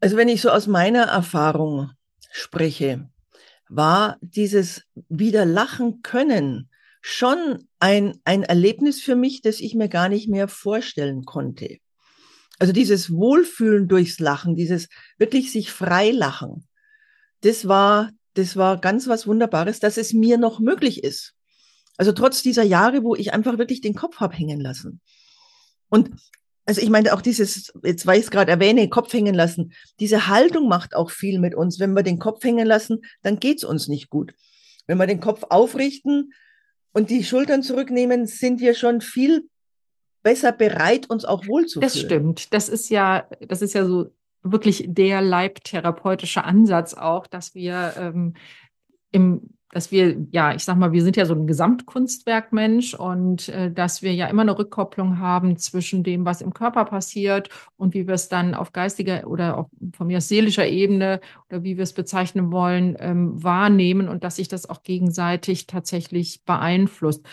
Also 0.01 0.17
wenn 0.17 0.27
ich 0.27 0.41
so 0.41 0.49
aus 0.49 0.67
meiner 0.67 1.03
Erfahrung 1.03 1.91
spreche, 2.33 3.07
war 3.69 4.17
dieses 4.21 4.83
wieder 5.09 5.45
lachen 5.45 6.01
können 6.01 6.69
schon 7.01 7.67
ein, 7.79 8.19
ein 8.23 8.43
Erlebnis 8.43 8.99
für 9.01 9.15
mich, 9.15 9.41
das 9.41 9.59
ich 9.59 9.75
mir 9.75 9.89
gar 9.89 10.09
nicht 10.09 10.27
mehr 10.27 10.47
vorstellen 10.47 11.23
konnte. 11.23 11.77
Also 12.57 12.73
dieses 12.73 13.11
Wohlfühlen 13.11 13.87
durchs 13.87 14.19
Lachen, 14.19 14.55
dieses 14.55 14.87
wirklich 15.17 15.51
sich 15.51 15.71
frei 15.71 16.09
lachen, 16.09 16.67
das 17.41 17.67
war, 17.67 18.09
das 18.33 18.55
war 18.55 18.79
ganz 18.79 19.07
was 19.07 19.27
Wunderbares, 19.27 19.79
dass 19.79 19.97
es 19.97 20.13
mir 20.13 20.37
noch 20.37 20.59
möglich 20.59 21.03
ist. 21.03 21.35
Also 21.97 22.11
trotz 22.11 22.41
dieser 22.41 22.63
Jahre, 22.63 23.03
wo 23.03 23.15
ich 23.15 23.33
einfach 23.33 23.57
wirklich 23.57 23.81
den 23.81 23.93
Kopf 23.93 24.19
habe 24.19 24.35
hängen 24.35 24.59
lassen. 24.59 24.99
Und 25.89 26.09
also 26.65 26.81
ich 26.81 26.89
meine 26.89 27.13
auch 27.13 27.21
dieses, 27.21 27.71
jetzt 27.83 28.07
weil 28.07 28.17
ich 28.17 28.25
es 28.25 28.31
gerade 28.31 28.51
erwähne, 28.51 28.89
Kopf 28.89 29.13
hängen 29.13 29.35
lassen, 29.35 29.73
diese 29.99 30.27
Haltung 30.27 30.67
macht 30.67 30.95
auch 30.95 31.11
viel 31.11 31.39
mit 31.39 31.53
uns. 31.53 31.79
Wenn 31.79 31.93
wir 31.93 32.03
den 32.03 32.19
Kopf 32.19 32.43
hängen 32.43 32.65
lassen, 32.65 33.01
dann 33.21 33.39
geht 33.39 33.59
es 33.59 33.63
uns 33.63 33.87
nicht 33.87 34.09
gut. 34.09 34.33
Wenn 34.87 34.97
wir 34.97 35.07
den 35.07 35.19
Kopf 35.19 35.43
aufrichten 35.49 36.33
und 36.91 37.09
die 37.09 37.23
Schultern 37.23 37.61
zurücknehmen, 37.61 38.25
sind 38.25 38.59
wir 38.59 38.73
schon 38.73 39.01
viel 39.01 39.47
besser 40.23 40.51
bereit, 40.51 41.09
uns 41.09 41.23
auch 41.23 41.45
wohlzufühlen. 41.45 41.81
Das 41.81 41.99
stimmt. 41.99 42.53
Das 42.53 42.67
ist 42.67 42.89
ja, 42.89 43.27
das 43.47 43.61
ist 43.61 43.73
ja 43.73 43.85
so 43.85 44.07
wirklich 44.41 44.85
der 44.87 45.21
leibtherapeutische 45.21 46.43
Ansatz 46.43 46.93
auch, 46.95 47.27
dass 47.27 47.53
wir 47.53 47.93
ähm, 47.97 48.33
im 49.11 49.49
dass 49.71 49.91
wir, 49.91 50.15
ja, 50.31 50.53
ich 50.53 50.63
sag 50.63 50.77
mal, 50.77 50.91
wir 50.91 51.03
sind 51.03 51.17
ja 51.17 51.25
so 51.25 51.33
ein 51.33 51.47
Gesamtkunstwerkmensch 51.47 52.93
und 52.93 53.49
äh, 53.49 53.71
dass 53.71 54.01
wir 54.01 54.13
ja 54.13 54.27
immer 54.27 54.43
eine 54.43 54.57
Rückkopplung 54.57 55.19
haben 55.19 55.57
zwischen 55.57 56.03
dem, 56.03 56.25
was 56.25 56.41
im 56.41 56.53
Körper 56.53 56.85
passiert 56.85 57.49
und 57.75 57.93
wie 57.93 58.07
wir 58.07 58.13
es 58.13 58.29
dann 58.29 58.53
auf 58.53 58.73
geistiger 58.73 59.27
oder 59.27 59.57
auch 59.57 59.69
von 59.93 60.07
mir 60.07 60.17
aus 60.17 60.27
seelischer 60.27 60.67
Ebene 60.67 61.19
oder 61.49 61.63
wie 61.63 61.77
wir 61.77 61.83
es 61.83 61.93
bezeichnen 61.93 62.51
wollen, 62.51 62.95
ähm, 62.99 63.43
wahrnehmen 63.43 64.07
und 64.07 64.23
dass 64.23 64.37
sich 64.37 64.47
das 64.47 64.69
auch 64.69 64.83
gegenseitig 64.83 65.67
tatsächlich 65.67 66.43
beeinflusst. 66.45 67.25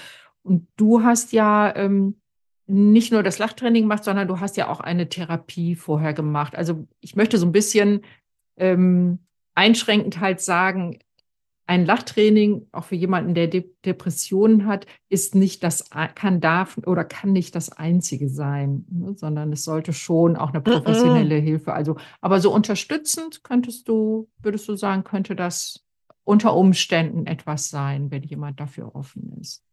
Und 0.42 0.66
du 0.76 1.02
hast 1.02 1.32
ja 1.32 1.74
ähm, 1.76 2.16
nicht 2.66 3.12
nur 3.12 3.22
das 3.22 3.38
Lachtraining 3.38 3.84
gemacht, 3.84 4.04
sondern 4.04 4.28
du 4.28 4.40
hast 4.40 4.56
ja 4.56 4.68
auch 4.68 4.80
eine 4.80 5.08
Therapie 5.08 5.74
vorher 5.74 6.14
gemacht. 6.14 6.56
Also 6.56 6.88
ich 7.00 7.16
möchte 7.16 7.38
so 7.38 7.46
ein 7.46 7.52
bisschen 7.52 8.02
ähm, 8.56 9.18
einschränkend 9.54 10.20
halt 10.20 10.40
sagen, 10.40 10.98
ein 11.72 11.86
Lachtraining, 11.86 12.68
auch 12.72 12.84
für 12.84 12.96
jemanden, 12.96 13.32
der 13.32 13.46
De 13.46 13.64
Depressionen 13.86 14.66
hat, 14.66 14.84
ist 15.08 15.34
nicht 15.34 15.64
das, 15.64 15.88
kann 16.14 16.42
darf 16.42 16.76
oder 16.84 17.02
kann 17.02 17.32
nicht 17.32 17.54
das 17.54 17.72
einzige 17.72 18.28
sein, 18.28 18.84
ne, 18.90 19.14
sondern 19.16 19.50
es 19.54 19.64
sollte 19.64 19.94
schon 19.94 20.36
auch 20.36 20.50
eine 20.50 20.60
professionelle. 20.60 21.36
Hilfe. 21.36 21.72
Also, 21.72 21.96
aber 22.20 22.40
so 22.40 22.52
unterstützend 22.52 23.42
könntest 23.42 23.88
du, 23.88 24.28
würdest 24.42 24.68
du 24.68 24.76
sagen, 24.76 25.02
könnte 25.02 25.34
das 25.34 25.82
unter 26.24 26.54
Umständen 26.54 27.26
etwas 27.26 27.70
sein, 27.70 28.10
wenn 28.10 28.22
jemand 28.22 28.60
dafür 28.60 28.94
offen 28.94 29.32
ist? 29.40 29.64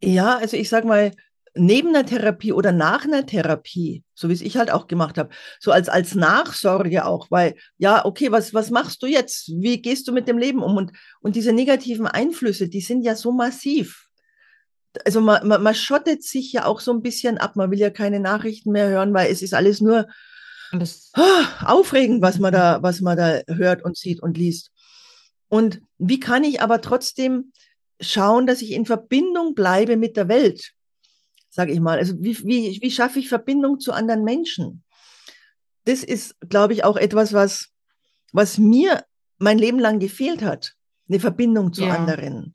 Ja, 0.00 0.38
also 0.38 0.56
ich 0.56 0.68
sag 0.68 0.84
mal, 0.84 1.10
neben 1.54 1.88
einer 1.88 2.06
Therapie 2.06 2.52
oder 2.52 2.72
nach 2.72 3.04
einer 3.04 3.26
Therapie, 3.26 4.04
so 4.14 4.28
wie 4.28 4.32
es 4.32 4.40
ich 4.40 4.56
halt 4.56 4.70
auch 4.70 4.86
gemacht 4.86 5.18
habe, 5.18 5.30
so 5.58 5.72
als, 5.72 5.88
als 5.88 6.14
Nachsorge 6.14 7.04
auch, 7.04 7.30
weil, 7.30 7.56
ja, 7.78 8.04
okay, 8.04 8.30
was, 8.30 8.54
was 8.54 8.70
machst 8.70 9.02
du 9.02 9.06
jetzt? 9.06 9.48
Wie 9.48 9.82
gehst 9.82 10.06
du 10.06 10.12
mit 10.12 10.28
dem 10.28 10.38
Leben 10.38 10.62
um? 10.62 10.76
Und, 10.76 10.92
und 11.20 11.36
diese 11.36 11.52
negativen 11.52 12.06
Einflüsse, 12.06 12.68
die 12.68 12.80
sind 12.80 13.02
ja 13.02 13.16
so 13.16 13.32
massiv. 13.32 14.06
Also 15.04 15.20
man, 15.20 15.46
man, 15.46 15.62
man 15.62 15.74
schottet 15.74 16.22
sich 16.22 16.52
ja 16.52 16.66
auch 16.66 16.80
so 16.80 16.92
ein 16.92 17.02
bisschen 17.02 17.38
ab, 17.38 17.56
man 17.56 17.70
will 17.70 17.78
ja 17.78 17.90
keine 17.90 18.20
Nachrichten 18.20 18.72
mehr 18.72 18.88
hören, 18.88 19.14
weil 19.14 19.30
es 19.30 19.42
ist 19.42 19.54
alles 19.54 19.80
nur 19.80 20.06
alles 20.72 21.12
aufregend, 21.64 22.22
was 22.22 22.38
man 22.38 22.52
da, 22.52 22.82
was 22.82 23.00
man 23.00 23.16
da 23.16 23.40
hört 23.48 23.84
und 23.84 23.96
sieht 23.96 24.22
und 24.22 24.36
liest. 24.38 24.70
Und 25.48 25.82
wie 25.98 26.20
kann 26.20 26.44
ich 26.44 26.62
aber 26.62 26.80
trotzdem 26.80 27.52
schauen, 28.00 28.46
dass 28.46 28.62
ich 28.62 28.70
in 28.70 28.86
Verbindung 28.86 29.54
bleibe 29.54 29.96
mit 29.96 30.16
der 30.16 30.28
Welt? 30.28 30.72
Sage 31.50 31.72
ich 31.72 31.80
mal. 31.80 31.98
Also 31.98 32.14
wie, 32.18 32.38
wie, 32.44 32.78
wie 32.80 32.90
schaffe 32.90 33.18
ich 33.18 33.28
Verbindung 33.28 33.80
zu 33.80 33.92
anderen 33.92 34.24
Menschen? 34.24 34.84
Das 35.84 36.04
ist, 36.04 36.36
glaube 36.48 36.72
ich, 36.72 36.84
auch 36.84 36.96
etwas, 36.96 37.32
was, 37.32 37.68
was 38.32 38.58
mir 38.58 39.04
mein 39.38 39.58
Leben 39.58 39.78
lang 39.78 39.98
gefehlt 39.98 40.42
hat. 40.42 40.74
Eine 41.08 41.20
Verbindung 41.20 41.72
zu 41.72 41.82
ja. 41.82 41.94
anderen. 41.94 42.54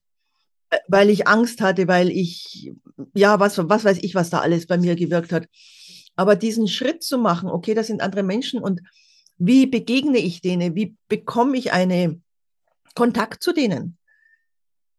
Weil 0.88 1.10
ich 1.10 1.28
Angst 1.28 1.62
hatte, 1.62 1.88
weil 1.88 2.10
ich, 2.10 2.72
ja, 3.14 3.40
was, 3.40 3.58
was 3.58 3.84
weiß 3.84 4.00
ich, 4.02 4.16
was 4.16 4.30
da 4.30 4.40
alles 4.40 4.66
bei 4.68 4.78
mir 4.78 4.96
gewirkt 4.96 5.32
hat. 5.32 5.48
Aber 6.16 6.36
diesen 6.36 6.68
Schritt 6.68 7.04
zu 7.04 7.18
machen, 7.18 7.50
okay, 7.50 7.74
das 7.74 7.88
sind 7.88 8.02
andere 8.02 8.24
Menschen 8.24 8.62
und 8.62 8.82
wie 9.38 9.66
begegne 9.66 10.18
ich 10.18 10.40
denen? 10.42 10.76
Wie 10.76 10.96
bekomme 11.10 11.58
ich 11.58 11.74
einen 11.74 12.24
Kontakt 12.94 13.44
zu 13.44 13.52
denen? 13.52 13.98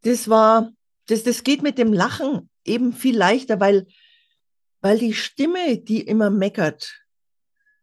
Das 0.03 0.29
war, 0.29 0.73
das, 1.07 1.23
das 1.23 1.43
geht 1.43 1.63
mit 1.63 1.79
dem 1.79 1.95
Lachen 1.95 2.51
eben 2.68 2.92
viel 2.92 3.16
leichter, 3.16 3.61
weil, 3.61 3.87
weil 4.81 4.98
die 4.98 5.14
Stimme, 5.14 5.79
die 5.79 6.00
immer 6.00 6.31
meckert, 6.31 6.94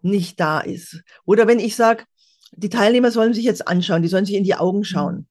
nicht 0.01 0.39
da 0.39 0.59
ist. 0.59 1.01
Oder 1.25 1.47
wenn 1.47 1.59
ich 1.59 1.75
sage, 1.75 2.05
die 2.51 2.69
Teilnehmer 2.69 3.11
sollen 3.11 3.33
sich 3.33 3.45
jetzt 3.45 3.67
anschauen, 3.67 4.01
die 4.01 4.09
sollen 4.09 4.25
sich 4.25 4.35
in 4.35 4.43
die 4.43 4.55
Augen 4.55 4.79
mhm. 4.79 4.83
schauen. 4.83 5.27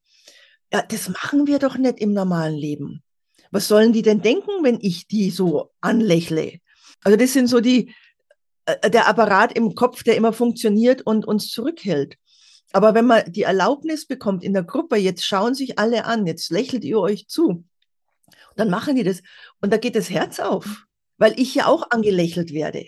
Ja, 0.72 0.82
das 0.82 1.08
machen 1.08 1.46
wir 1.46 1.58
doch 1.58 1.76
nicht 1.76 2.00
im 2.00 2.12
normalen 2.12 2.56
Leben. 2.56 3.02
Was 3.50 3.68
sollen 3.68 3.92
die 3.92 4.02
denn 4.02 4.22
denken, 4.22 4.50
wenn 4.62 4.78
ich 4.80 5.06
die 5.06 5.30
so 5.30 5.70
anlächle? 5.80 6.60
Also 7.04 7.18
das 7.18 7.34
sind 7.34 7.48
so 7.48 7.60
die, 7.60 7.94
äh, 8.64 8.90
der 8.90 9.08
Apparat 9.08 9.52
im 9.52 9.74
Kopf, 9.74 10.02
der 10.02 10.16
immer 10.16 10.32
funktioniert 10.32 11.02
und 11.02 11.26
uns 11.26 11.50
zurückhält. 11.50 12.16
Aber 12.72 12.94
wenn 12.94 13.06
man 13.06 13.30
die 13.30 13.42
Erlaubnis 13.42 14.06
bekommt 14.06 14.42
in 14.42 14.54
der 14.54 14.62
Gruppe, 14.62 14.96
jetzt 14.96 15.26
schauen 15.26 15.54
sich 15.54 15.78
alle 15.78 16.06
an, 16.06 16.26
jetzt 16.26 16.50
lächelt 16.50 16.84
ihr 16.84 16.98
euch 16.98 17.28
zu, 17.28 17.64
dann 18.56 18.70
machen 18.70 18.96
die 18.96 19.04
das. 19.04 19.22
Und 19.60 19.72
da 19.72 19.76
geht 19.76 19.96
das 19.96 20.10
Herz 20.10 20.40
auf, 20.40 20.86
weil 21.18 21.38
ich 21.38 21.54
ja 21.54 21.66
auch 21.66 21.90
angelächelt 21.90 22.52
werde. 22.52 22.86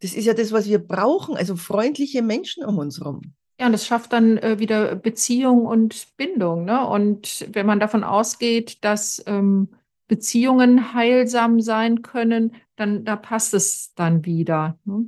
Das 0.00 0.14
ist 0.14 0.26
ja 0.26 0.34
das, 0.34 0.52
was 0.52 0.66
wir 0.66 0.78
brauchen, 0.78 1.36
also 1.36 1.56
freundliche 1.56 2.22
Menschen 2.22 2.64
um 2.64 2.78
uns 2.78 2.98
herum. 2.98 3.34
Ja, 3.58 3.66
und 3.66 3.72
das 3.72 3.86
schafft 3.86 4.12
dann 4.12 4.36
äh, 4.38 4.58
wieder 4.58 4.94
Beziehung 4.96 5.64
und 5.64 6.14
Bindung. 6.18 6.66
Ne? 6.66 6.86
Und 6.86 7.46
wenn 7.52 7.64
man 7.64 7.80
davon 7.80 8.04
ausgeht, 8.04 8.84
dass 8.84 9.22
ähm, 9.26 9.68
Beziehungen 10.08 10.92
heilsam 10.92 11.60
sein 11.60 12.02
können, 12.02 12.54
dann 12.76 13.04
da 13.04 13.16
passt 13.16 13.54
es 13.54 13.94
dann 13.94 14.26
wieder. 14.26 14.78
Ne? 14.84 15.06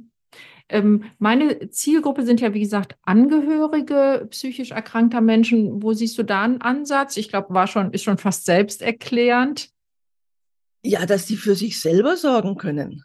Ähm, 0.68 1.04
meine 1.18 1.70
Zielgruppe 1.70 2.24
sind 2.24 2.40
ja, 2.40 2.52
wie 2.52 2.60
gesagt, 2.60 2.96
Angehörige 3.02 4.26
psychisch 4.30 4.70
erkrankter 4.72 5.20
Menschen. 5.20 5.82
Wo 5.82 5.94
siehst 5.94 6.18
du 6.18 6.22
da 6.22 6.42
einen 6.42 6.60
Ansatz? 6.60 7.16
Ich 7.16 7.28
glaube, 7.28 7.54
war 7.54 7.66
schon, 7.66 7.92
ist 7.92 8.02
schon 8.02 8.18
fast 8.18 8.44
selbsterklärend. 8.44 9.70
Ja, 10.82 11.06
dass 11.06 11.26
die 11.26 11.36
für 11.36 11.54
sich 11.54 11.80
selber 11.80 12.16
sorgen 12.16 12.56
können. 12.56 13.04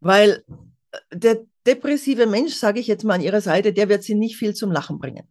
Weil 0.00 0.44
äh, 0.90 0.98
der 1.12 1.46
depressive 1.66 2.26
Mensch, 2.26 2.54
sage 2.54 2.80
ich 2.80 2.86
jetzt 2.86 3.04
mal 3.04 3.14
an 3.14 3.20
ihrer 3.20 3.40
Seite, 3.40 3.72
der 3.72 3.88
wird 3.88 4.02
sie 4.02 4.14
nicht 4.14 4.36
viel 4.36 4.54
zum 4.54 4.72
Lachen 4.72 4.98
bringen. 4.98 5.28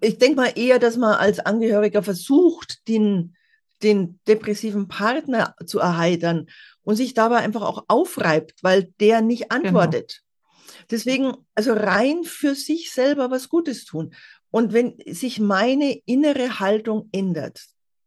Ich 0.00 0.18
denke 0.18 0.36
mal 0.36 0.52
eher, 0.56 0.78
dass 0.78 0.96
man 0.96 1.14
als 1.14 1.38
Angehöriger 1.38 2.02
versucht, 2.02 2.86
den, 2.88 3.36
den 3.82 4.20
depressiven 4.26 4.88
Partner 4.88 5.54
zu 5.66 5.78
erheitern 5.78 6.46
und 6.82 6.96
sich 6.96 7.14
dabei 7.14 7.38
einfach 7.38 7.62
auch 7.62 7.84
aufreibt, 7.88 8.62
weil 8.62 8.92
der 9.00 9.20
nicht 9.20 9.48
genau. 9.48 9.66
antwortet. 9.66 10.20
Genau. 10.20 10.86
Deswegen, 10.90 11.32
also 11.54 11.72
rein 11.72 12.24
für 12.24 12.54
sich 12.54 12.92
selber 12.92 13.30
was 13.30 13.48
Gutes 13.48 13.84
tun. 13.84 14.14
Und 14.50 14.72
wenn 14.72 14.94
sich 15.06 15.40
meine 15.40 15.98
innere 16.04 16.60
Haltung 16.60 17.08
ändert, 17.12 17.60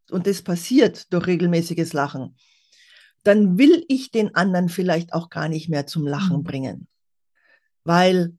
und 0.09 0.25
das 0.25 0.41
passiert 0.41 1.11
durch 1.11 1.27
regelmäßiges 1.27 1.93
Lachen, 1.93 2.37
dann 3.23 3.57
will 3.57 3.83
ich 3.89 4.11
den 4.11 4.35
anderen 4.35 4.69
vielleicht 4.69 5.13
auch 5.13 5.29
gar 5.29 5.49
nicht 5.49 5.67
mehr 5.69 5.85
zum 5.85 6.07
Lachen 6.07 6.37
mhm. 6.37 6.43
bringen. 6.43 6.87
Weil 7.83 8.33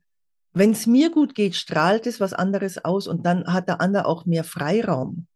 wenn 0.55 0.73
es 0.73 0.87
mir 0.87 1.11
gut 1.11 1.35
geht, 1.35 1.55
strahlt 1.55 2.07
es 2.07 2.21
was 2.21 2.33
anderes 2.33 2.85
aus 2.85 3.07
und 3.07 3.25
dann 3.27 3.47
hat 3.47 3.69
der 3.69 3.81
andere 3.81 4.07
auch 4.07 4.27
mehr 4.27 4.45
Freiraum. 4.45 5.28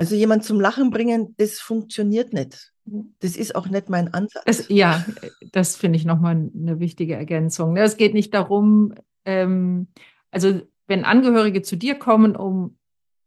Also 0.00 0.14
jemand 0.14 0.44
zum 0.44 0.58
Lachen 0.62 0.88
bringen, 0.88 1.34
das 1.36 1.60
funktioniert 1.60 2.32
nicht. 2.32 2.72
Das 3.20 3.36
ist 3.36 3.54
auch 3.54 3.68
nicht 3.68 3.90
mein 3.90 4.14
Ansatz. 4.14 4.44
Das, 4.46 4.68
ja, 4.70 5.04
das 5.52 5.76
finde 5.76 5.98
ich 5.98 6.06
nochmal 6.06 6.50
eine 6.54 6.80
wichtige 6.80 7.16
Ergänzung. 7.16 7.76
Es 7.76 7.98
geht 7.98 8.14
nicht 8.14 8.32
darum, 8.32 8.94
ähm, 9.26 9.88
also 10.30 10.62
wenn 10.86 11.04
Angehörige 11.04 11.60
zu 11.60 11.76
dir 11.76 11.96
kommen, 11.96 12.34
um 12.34 12.78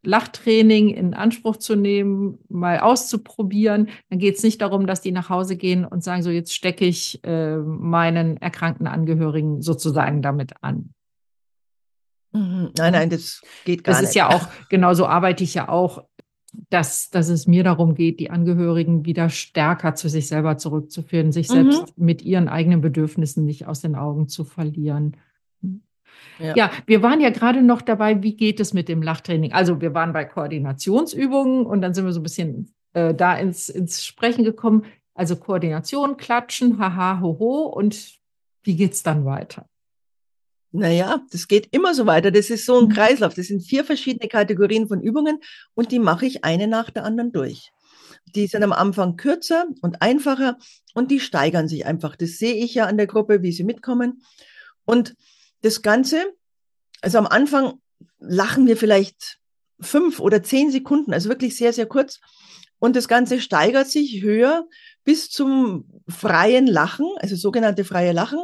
Lachtraining 0.01 0.89
in 0.89 1.13
Anspruch 1.13 1.57
zu 1.57 1.75
nehmen, 1.75 2.39
mal 2.49 2.79
auszuprobieren, 2.79 3.89
dann 4.09 4.17
geht 4.17 4.38
es 4.38 4.43
nicht 4.43 4.59
darum, 4.59 4.88
dass 4.88 4.99
die 4.99 5.12
nach 5.12 5.29
Hause 5.29 5.57
gehen 5.57 5.86
und 5.86 6.03
sagen, 6.03 6.23
so 6.23 6.31
jetzt 6.31 6.55
stecke 6.55 6.86
ich 6.86 7.23
äh, 7.23 7.57
meinen 7.57 8.38
erkrankten 8.38 8.88
Angehörigen 8.88 9.62
sozusagen 9.62 10.23
damit 10.23 10.53
an. 10.62 10.91
Mhm. 12.31 12.71
Nein, 12.75 12.93
nein, 12.93 13.09
das 13.12 13.41
geht 13.63 13.83
gar 13.83 13.93
das 13.93 14.01
nicht. 14.01 14.05
Das 14.07 14.09
ist 14.09 14.15
ja 14.15 14.29
auch, 14.29 14.47
genauso 14.69 15.05
arbeite 15.05 15.43
ich 15.43 15.53
ja 15.53 15.69
auch 15.69 16.03
dass, 16.70 17.10
dass 17.10 17.30
es 17.30 17.48
mir 17.48 17.63
darum 17.63 17.96
geht, 17.96 18.20
die 18.20 18.30
Angehörigen 18.30 19.06
wieder 19.06 19.30
stärker 19.30 19.96
zu 19.96 20.08
sich 20.08 20.28
selber 20.28 20.58
zurückzuführen, 20.58 21.32
sich 21.32 21.50
mhm. 21.50 21.54
selbst 21.54 21.98
mit 21.98 22.22
ihren 22.22 22.48
eigenen 22.48 22.82
Bedürfnissen 22.82 23.46
nicht 23.46 23.68
aus 23.68 23.82
den 23.82 23.96
Augen 23.96 24.28
zu 24.28 24.44
verlieren. 24.44 25.18
Ja. 26.39 26.56
ja. 26.56 26.72
wir 26.86 27.02
waren 27.02 27.22
ja 27.22 27.30
gerade 27.30 27.62
noch 27.62 27.82
dabei, 27.82 28.22
wie 28.24 28.36
geht 28.36 28.60
es 28.60 28.74
mit 28.74 28.88
dem 28.88 29.02
Lachtraining? 29.02 29.54
Also 29.54 29.82
wir 29.82 29.94
waren 29.94 30.13
bei 30.13 30.26
Koordinationsübungen 30.26 31.66
und 31.66 31.82
dann 31.82 31.94
sind 31.94 32.06
wir 32.06 32.12
so 32.12 32.20
ein 32.20 32.24
bisschen 32.24 32.74
äh, 32.94 33.13
da 33.13 33.36
ins, 33.36 33.70
ins 33.70 34.06
Sprechen 34.06 34.44
gekommen. 34.44 34.86
Also 35.16 35.36
Koordination, 35.36 36.18
Klatschen, 36.18 36.80
haha, 36.80 37.20
hoho 37.20 37.66
und 37.68 38.20
wie 38.63 38.76
geht 38.76 38.94
es 38.94 39.04
dann 39.04 39.26
weiter? 39.26 39.68
Naja, 40.75 41.21
das 41.31 41.47
geht 41.47 41.67
immer 41.71 41.93
so 41.93 42.07
weiter. 42.07 42.31
Das 42.31 42.49
ist 42.49 42.65
so 42.65 42.79
ein 42.79 42.86
Mhm. 42.86 42.93
Kreislauf. 42.93 43.36
Das 43.36 43.45
sind 43.45 43.62
vier 43.62 43.86
verschiedene 43.86 44.27
Kategorien 44.27 44.88
von 44.88 45.01
Übungen 45.01 45.38
und 45.75 45.91
die 45.91 45.99
mache 45.99 46.25
ich 46.25 46.43
eine 46.43 46.67
nach 46.67 46.89
der 46.89 47.05
anderen 47.05 47.31
durch. 47.31 47.71
Die 48.36 48.47
sind 48.47 48.63
am 48.63 48.73
Anfang 48.73 49.15
kürzer 49.15 49.65
und 49.81 50.01
einfacher 50.01 50.57
und 50.95 51.12
die 51.12 51.19
steigern 51.19 51.67
sich 51.67 51.86
einfach. 51.86 52.15
Das 52.15 52.38
sehe 52.39 52.55
ich 52.55 52.73
ja 52.73 52.88
an 52.88 52.97
der 52.97 53.05
Gruppe, 53.05 53.43
wie 53.43 53.51
sie 53.51 53.63
mitkommen. 53.63 54.23
Und 54.83 55.13
das 55.62 55.83
Ganze, 55.83 56.25
also 57.01 57.19
am 57.19 57.27
Anfang 57.27 57.73
lachen 58.19 58.65
wir 58.65 58.75
vielleicht 58.75 59.38
fünf 59.79 60.19
oder 60.19 60.41
zehn 60.41 60.71
Sekunden, 60.71 61.13
also 61.13 61.29
wirklich 61.29 61.55
sehr, 61.55 61.73
sehr 61.73 61.86
kurz. 61.86 62.19
Und 62.79 62.95
das 62.95 63.07
Ganze 63.07 63.39
steigert 63.39 63.89
sich 63.89 64.23
höher 64.23 64.67
bis 65.03 65.29
zum 65.29 65.86
freien 66.09 66.65
Lachen, 66.65 67.05
also 67.17 67.36
sogenannte 67.36 67.83
freie 67.86 68.12
Lachen. 68.12 68.39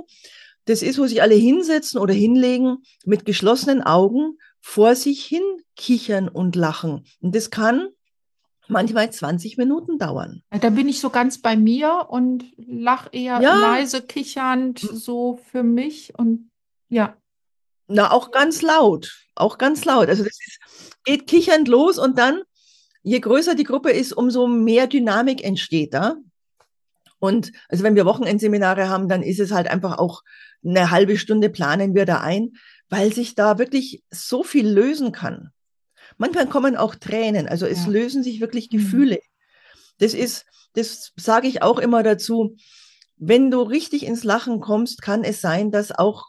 Das 0.70 0.84
ist, 0.84 1.00
wo 1.00 1.08
sich 1.08 1.24
alle 1.24 1.34
hinsetzen 1.34 2.00
oder 2.00 2.14
hinlegen 2.14 2.84
mit 3.04 3.26
geschlossenen 3.26 3.82
Augen 3.82 4.38
vor 4.60 4.94
sich 4.96 5.26
hin 5.26 5.42
kichern 5.76 6.30
und 6.30 6.56
lachen. 6.56 7.08
Und 7.22 7.36
das 7.36 7.50
kann 7.50 7.88
manchmal 8.68 9.12
20 9.12 9.58
Minuten 9.58 9.98
dauern. 9.98 10.44
Da 10.52 10.70
bin 10.70 10.88
ich 10.88 11.00
so 11.00 11.10
ganz 11.10 11.42
bei 11.42 11.56
mir 11.56 12.06
und 12.10 12.46
lach 12.56 13.08
eher 13.12 13.42
Ja. 13.42 13.60
leise 13.60 14.04
kichernd 14.04 14.78
so 14.78 15.40
für 15.52 15.64
mich 15.64 16.14
und 16.20 16.52
ja. 16.88 17.18
Na, 17.88 18.12
auch 18.12 18.30
ganz 18.30 18.62
laut, 18.62 19.26
auch 19.34 19.58
ganz 19.58 19.86
laut. 19.86 20.08
Also 20.08 20.24
das 20.24 20.38
ist, 20.40 20.60
geht 21.04 21.26
kichernd 21.26 21.68
los 21.68 21.98
und 21.98 22.20
dann, 22.20 22.44
je 23.02 23.20
größer 23.20 23.56
die 23.56 23.64
Gruppe 23.64 23.90
ist, 23.90 24.14
umso 24.14 24.46
mehr 24.46 24.86
Dynamik 24.86 25.44
entsteht 25.44 25.96
da. 25.96 26.18
Und 27.20 27.52
also 27.68 27.84
wenn 27.84 27.96
wir 27.96 28.06
Wochenendseminare 28.06 28.90
haben, 28.90 29.10
dann 29.10 29.22
ist 29.24 29.40
es 29.40 29.52
halt 29.52 29.68
einfach 29.68 29.98
auch 29.98 30.24
eine 30.66 30.92
halbe 30.92 31.18
Stunde 31.18 31.50
planen 31.50 31.96
wir 31.96 32.06
da 32.06 32.22
ein, 32.22 32.54
weil 32.90 33.14
sich 33.14 33.36
da 33.36 33.60
wirklich 33.60 34.04
so 34.10 34.44
viel 34.44 34.68
lösen 34.68 35.12
kann. 35.12 35.52
Manchmal 36.18 36.48
kommen 36.48 36.76
auch 36.76 36.96
Tränen, 36.96 37.48
also 37.48 37.66
es 37.66 37.86
Ja. 37.86 37.92
lösen 37.92 38.24
sich 38.24 38.42
wirklich 38.42 38.70
Mhm. 38.72 38.78
Gefühle. 38.78 39.20
Das 40.00 40.14
ist, 40.14 40.46
das 40.74 41.12
sage 41.18 41.48
ich 41.48 41.62
auch 41.62 41.80
immer 41.80 42.04
dazu, 42.04 42.56
wenn 43.18 43.52
du 43.52 43.62
richtig 43.62 44.06
ins 44.06 44.24
Lachen 44.24 44.60
kommst, 44.62 45.02
kann 45.02 45.24
es 45.24 45.42
sein, 45.42 45.72
dass 45.72 45.92
auch 45.92 46.26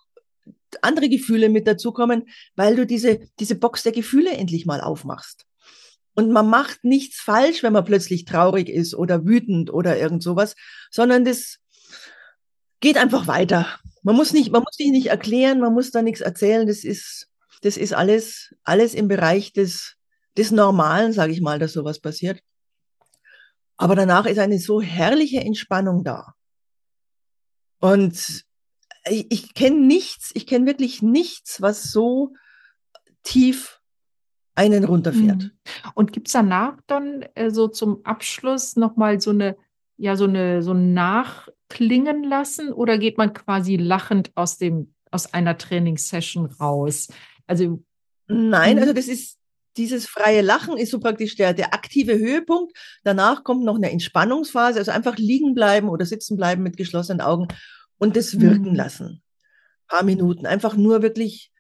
andere 0.83 1.09
Gefühle 1.09 1.49
mit 1.49 1.67
dazukommen, 1.67 2.29
weil 2.57 2.77
du 2.77 2.85
diese, 2.87 3.21
diese 3.39 3.55
Box 3.55 3.83
der 3.83 3.93
Gefühle 3.93 4.33
endlich 4.33 4.67
mal 4.67 4.81
aufmachst. 4.81 5.47
Und 6.21 6.33
man 6.33 6.51
macht 6.51 6.85
nichts 6.85 7.19
falsch, 7.19 7.63
wenn 7.63 7.73
man 7.73 7.87
plötzlich 7.87 8.27
traurig 8.27 8.69
ist 8.69 8.95
oder 8.95 9.25
wütend 9.25 9.73
oder 9.73 9.97
irgend 9.97 10.23
sowas, 10.23 10.55
sondern 10.91 11.25
das 11.25 11.61
geht 12.81 12.99
einfach 12.99 13.27
weiter. 13.27 13.67
Man 14.03 14.17
muss 14.17 14.35
nicht, 14.35 14.53
man 14.53 14.63
muss 14.63 14.77
sich 14.77 14.91
nicht 14.91 15.07
erklären, 15.07 15.61
man 15.61 15.73
muss 15.73 15.93
da 15.93 16.03
nichts 16.03 16.21
erzählen. 16.21 16.67
Das 16.67 16.85
ist, 16.85 17.31
das 17.63 17.79
ist 17.79 17.95
alles, 17.95 18.55
alles 18.65 18.93
im 18.93 19.09
Bereich 19.09 19.55
des, 19.55 19.97
des 20.37 20.51
Normalen, 20.51 21.15
sage 21.15 21.33
ich 21.33 21.41
mal, 21.41 21.59
dass 21.59 21.73
sowas 21.73 22.01
passiert. 22.01 22.43
Aber 23.79 23.95
danach 23.95 24.27
ist 24.27 24.39
eine 24.39 24.59
so 24.59 24.83
herrliche 24.83 25.41
Entspannung 25.41 26.05
da. 26.05 26.35
Und 27.79 28.45
ich, 29.09 29.27
ich 29.33 29.55
kenne 29.55 29.81
nichts, 29.81 30.33
ich 30.35 30.47
kenne 30.47 30.67
wirklich 30.67 31.01
nichts, 31.01 31.63
was 31.63 31.85
so 31.85 32.35
tief 33.23 33.80
einen 34.61 34.85
runterfährt. 34.85 35.43
Mhm. 35.43 35.51
Und 35.95 36.13
gibt 36.13 36.29
es 36.29 36.33
danach 36.33 36.77
dann 36.87 37.25
äh, 37.35 37.51
so 37.51 37.69
zum 37.69 38.05
Abschluss 38.05 38.77
nochmal 38.77 39.21
so 39.21 39.31
eine, 39.31 39.57
ja, 39.97 40.17
so 40.17 40.25
eine, 40.25 40.63
so 40.63 40.73
ein 40.73 40.93
Nachklingen 40.95 42.25
lassen 42.25 42.73
oder 42.73 42.99
geht 42.99 43.19
man 43.19 43.33
quasi 43.33 43.77
lachend 43.77 44.31
aus 44.35 44.59
dem, 44.59 44.95
aus 45.11 45.33
einer 45.35 45.57
Trainingssession 45.59 46.47
raus? 46.47 47.09
Also, 47.47 47.83
Nein, 48.29 48.77
Mhm. 48.77 48.83
also 48.83 48.93
das 48.93 49.09
ist 49.09 49.39
dieses 49.77 50.07
freie 50.07 50.43
Lachen 50.43 50.77
ist 50.77 50.91
so 50.91 51.01
praktisch 51.01 51.37
der, 51.37 51.53
der 51.55 51.75
aktive 51.75 52.19
Höhepunkt. 52.19 52.77
Danach 53.03 53.43
kommt 53.45 53.65
noch 53.65 53.77
eine 53.77 53.91
Entspannungsphase, 53.91 54.79
also 54.79 54.91
einfach 54.91 55.17
liegen 55.17 55.55
bleiben 55.55 55.89
oder 55.89 56.05
sitzen 56.07 56.37
bleiben 56.37 56.63
mit 56.63 56.77
geschlossenen 56.77 57.21
Augen 57.21 57.49
und 57.99 58.17
das 58.17 58.39
wirken 58.41 58.71
Mhm. 58.71 58.75
lassen. 58.77 59.23
paar 59.89 60.05
Minuten. 60.05 60.47
Einfach 60.47 60.77
nur 60.77 61.03
wirklich 61.03 61.51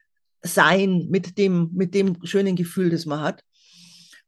sein 0.42 1.06
mit 1.10 1.38
dem, 1.38 1.70
mit 1.72 1.94
dem 1.94 2.24
schönen 2.24 2.56
Gefühl, 2.56 2.90
das 2.90 3.06
man 3.06 3.20
hat. 3.20 3.44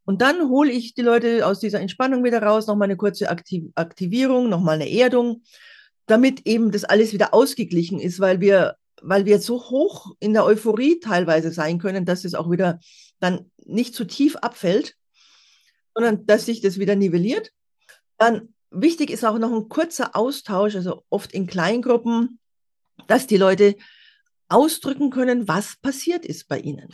Und 0.04 0.20
dann 0.20 0.48
hole 0.48 0.70
ich 0.70 0.94
die 0.94 1.02
Leute 1.02 1.46
aus 1.46 1.60
dieser 1.60 1.80
Entspannung 1.80 2.24
wieder 2.24 2.42
raus, 2.42 2.66
nochmal 2.66 2.86
eine 2.86 2.96
kurze 2.96 3.30
Aktiv 3.30 3.64
Aktivierung, 3.74 4.48
nochmal 4.48 4.74
eine 4.74 4.90
Erdung, 4.90 5.42
damit 6.06 6.46
eben 6.46 6.72
das 6.72 6.84
alles 6.84 7.12
wieder 7.12 7.32
ausgeglichen 7.32 8.00
ist, 8.00 8.18
weil 8.18 8.40
wir, 8.40 8.76
weil 9.00 9.24
wir 9.24 9.38
so 9.40 9.70
hoch 9.70 10.14
in 10.18 10.32
der 10.32 10.44
Euphorie 10.44 10.98
teilweise 10.98 11.52
sein 11.52 11.78
können, 11.78 12.04
dass 12.04 12.24
es 12.24 12.34
auch 12.34 12.50
wieder 12.50 12.80
dann 13.20 13.50
nicht 13.64 13.94
zu 13.94 14.04
tief 14.04 14.36
abfällt, 14.36 14.96
sondern 15.94 16.26
dass 16.26 16.46
sich 16.46 16.60
das 16.60 16.78
wieder 16.78 16.96
nivelliert. 16.96 17.52
Dann 18.18 18.54
wichtig 18.70 19.10
ist 19.10 19.24
auch 19.24 19.38
noch 19.38 19.52
ein 19.52 19.68
kurzer 19.68 20.16
Austausch, 20.16 20.74
also 20.74 21.04
oft 21.10 21.32
in 21.32 21.46
Kleingruppen, 21.46 22.40
dass 23.06 23.26
die 23.26 23.36
Leute 23.36 23.76
ausdrücken 24.52 25.10
können, 25.10 25.48
was 25.48 25.76
passiert 25.76 26.24
ist 26.24 26.48
bei 26.48 26.58
ihnen. 26.58 26.88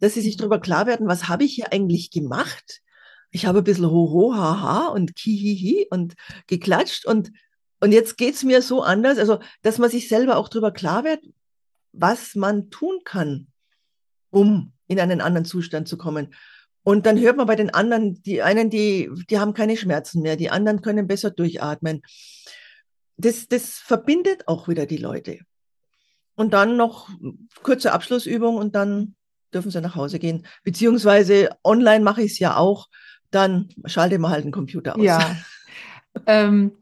Dass 0.00 0.14
sie 0.14 0.20
sich 0.20 0.36
darüber 0.36 0.60
klar 0.60 0.86
werden, 0.86 1.08
was 1.08 1.28
habe 1.28 1.44
ich 1.44 1.54
hier 1.54 1.72
eigentlich 1.72 2.10
gemacht? 2.10 2.82
Ich 3.30 3.46
habe 3.46 3.58
ein 3.58 3.64
bisschen 3.64 3.90
Hoho, 3.90 4.34
Haha 4.34 4.88
und 4.88 5.16
Kihihi 5.16 5.88
und 5.90 6.14
geklatscht 6.46 7.06
und, 7.06 7.32
und 7.80 7.92
jetzt 7.92 8.16
geht 8.16 8.34
es 8.34 8.44
mir 8.44 8.62
so 8.62 8.82
anders, 8.82 9.18
also 9.18 9.38
dass 9.62 9.78
man 9.78 9.90
sich 9.90 10.08
selber 10.08 10.36
auch 10.36 10.48
darüber 10.48 10.72
klar 10.72 11.04
wird, 11.04 11.20
was 11.92 12.34
man 12.34 12.70
tun 12.70 13.00
kann, 13.04 13.48
um 14.30 14.72
in 14.86 15.00
einen 15.00 15.20
anderen 15.20 15.44
Zustand 15.44 15.88
zu 15.88 15.96
kommen. 15.96 16.34
Und 16.82 17.04
dann 17.04 17.18
hört 17.18 17.36
man 17.36 17.46
bei 17.46 17.56
den 17.56 17.70
anderen, 17.74 18.22
die 18.22 18.42
einen, 18.42 18.70
die, 18.70 19.10
die 19.28 19.38
haben 19.38 19.54
keine 19.54 19.76
Schmerzen 19.76 20.22
mehr, 20.22 20.36
die 20.36 20.50
anderen 20.50 20.82
können 20.82 21.08
besser 21.08 21.30
durchatmen. 21.30 22.02
Das, 23.16 23.48
das 23.48 23.78
verbindet 23.78 24.46
auch 24.46 24.68
wieder 24.68 24.86
die 24.86 24.98
Leute. 24.98 25.40
Und 26.36 26.52
dann 26.52 26.76
noch 26.76 27.08
kurze 27.62 27.92
Abschlussübung 27.92 28.56
und 28.56 28.74
dann 28.74 29.14
dürfen 29.52 29.70
sie 29.70 29.80
nach 29.80 29.96
Hause 29.96 30.18
gehen. 30.18 30.46
Beziehungsweise 30.62 31.50
online 31.64 32.04
mache 32.04 32.22
ich 32.22 32.32
es 32.32 32.38
ja 32.38 32.56
auch. 32.56 32.88
Dann 33.30 33.68
schalte 33.86 34.18
man 34.18 34.30
halt 34.30 34.44
den 34.44 34.52
Computer 34.52 34.96
aus. 34.96 35.02
Ja. 35.02 35.36
ähm, 36.26 36.72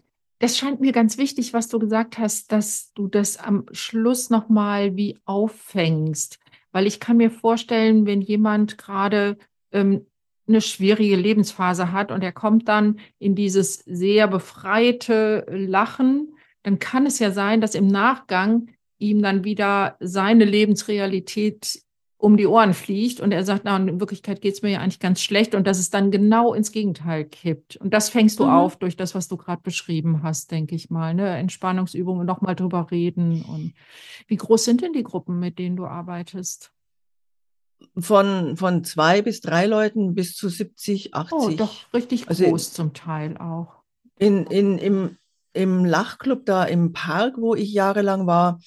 das 0.41 0.59
scheint 0.59 0.81
mir 0.81 0.93
ganz 0.93 1.17
wichtig, 1.17 1.55
was 1.55 1.69
du 1.69 1.79
gesagt 1.79 2.19
hast, 2.19 2.53
dass 2.53 2.93
du 2.95 3.09
das 3.09 3.39
am 3.39 3.65
Schluss 3.73 4.29
nochmal 4.29 4.97
wie 4.97 5.19
auffängst. 5.25 6.39
Weil 6.73 6.87
ich 6.87 7.01
kann 7.01 7.17
mir 7.17 7.31
vorstellen, 7.31 8.05
wenn 8.05 8.21
jemand 8.21 8.77
gerade 8.77 9.39
ähm, 9.73 10.07
eine 10.47 10.61
schwierige 10.61 11.17
Lebensphase 11.17 11.93
hat 11.93 12.13
und 12.13 12.23
er 12.23 12.33
kommt 12.33 12.69
dann 12.69 12.99
in 13.19 13.35
dieses 13.35 13.79
sehr 13.87 14.29
befreite 14.29 15.47
Lachen, 15.49 16.35
dann 16.63 16.79
kann 16.79 17.07
es 17.07 17.19
ja 17.19 17.31
sein, 17.31 17.61
dass 17.61 17.75
im 17.75 17.87
Nachgang 17.87 18.69
ihm 19.05 19.23
dann 19.23 19.45
wieder 19.45 19.97
seine 20.01 20.45
Lebensrealität 20.45 21.81
um 22.17 22.37
die 22.39 22.47
Ohren 22.47 22.73
fliegt 22.73 23.21
und 23.21 23.33
er 23.33 23.45
sagt, 23.45 23.63
na, 23.65 23.77
in 23.77 24.01
Wirklichkeit 24.01 24.41
geht 24.41 24.55
es 24.55 24.63
mir 24.63 24.71
ja 24.71 24.79
eigentlich 24.81 24.99
ganz 25.01 25.21
schlecht 25.21 25.55
und 25.55 25.67
dass 25.67 25.79
es 25.79 25.91
dann 25.91 26.11
genau 26.11 26.55
ins 26.55 26.73
Gegenteil 26.73 27.25
kippt. 27.27 27.77
Und 27.77 27.93
das 27.93 28.09
fängst 28.09 28.39
du 28.41 28.45
Mhm. 28.45 28.51
auf 28.51 28.77
durch 28.77 28.97
das, 28.97 29.15
was 29.15 29.29
du 29.29 29.37
gerade 29.37 29.61
beschrieben 29.61 30.23
hast, 30.23 30.51
denke 30.51 30.75
ich 30.75 30.89
mal. 30.89 31.13
Ne? 31.13 31.37
Entspannungsübungen, 31.37 32.25
nochmal 32.27 32.57
drüber 32.57 32.87
reden. 32.91 33.43
Und 33.43 33.75
wie 34.27 34.37
groß 34.37 34.65
sind 34.65 34.81
denn 34.81 34.95
die 34.95 35.03
Gruppen, 35.03 35.39
mit 35.39 35.59
denen 35.59 35.77
du 35.77 35.85
arbeitest? 35.85 36.71
Von, 37.99 38.57
von 38.57 38.83
zwei 38.85 39.21
bis 39.21 39.41
drei 39.43 39.67
Leuten 39.67 40.15
bis 40.15 40.35
zu 40.35 40.49
70, 40.49 41.15
80. 41.15 41.33
Oh, 41.39 41.51
doch 41.51 41.93
richtig 41.93 42.29
Also- 42.29 42.45
groß 42.47 42.73
zum 42.73 42.95
Teil 42.95 43.37
auch. 43.37 43.83
In, 44.19 44.47
in, 44.47 44.79
im, 44.79 45.17
Im 45.53 45.85
Lachclub 45.85 46.47
da 46.47 46.65
im 46.65 46.93
Park, 46.93 47.35
wo 47.37 47.55
ich 47.55 47.73
jahrelang 47.73 48.27
war, 48.27 48.61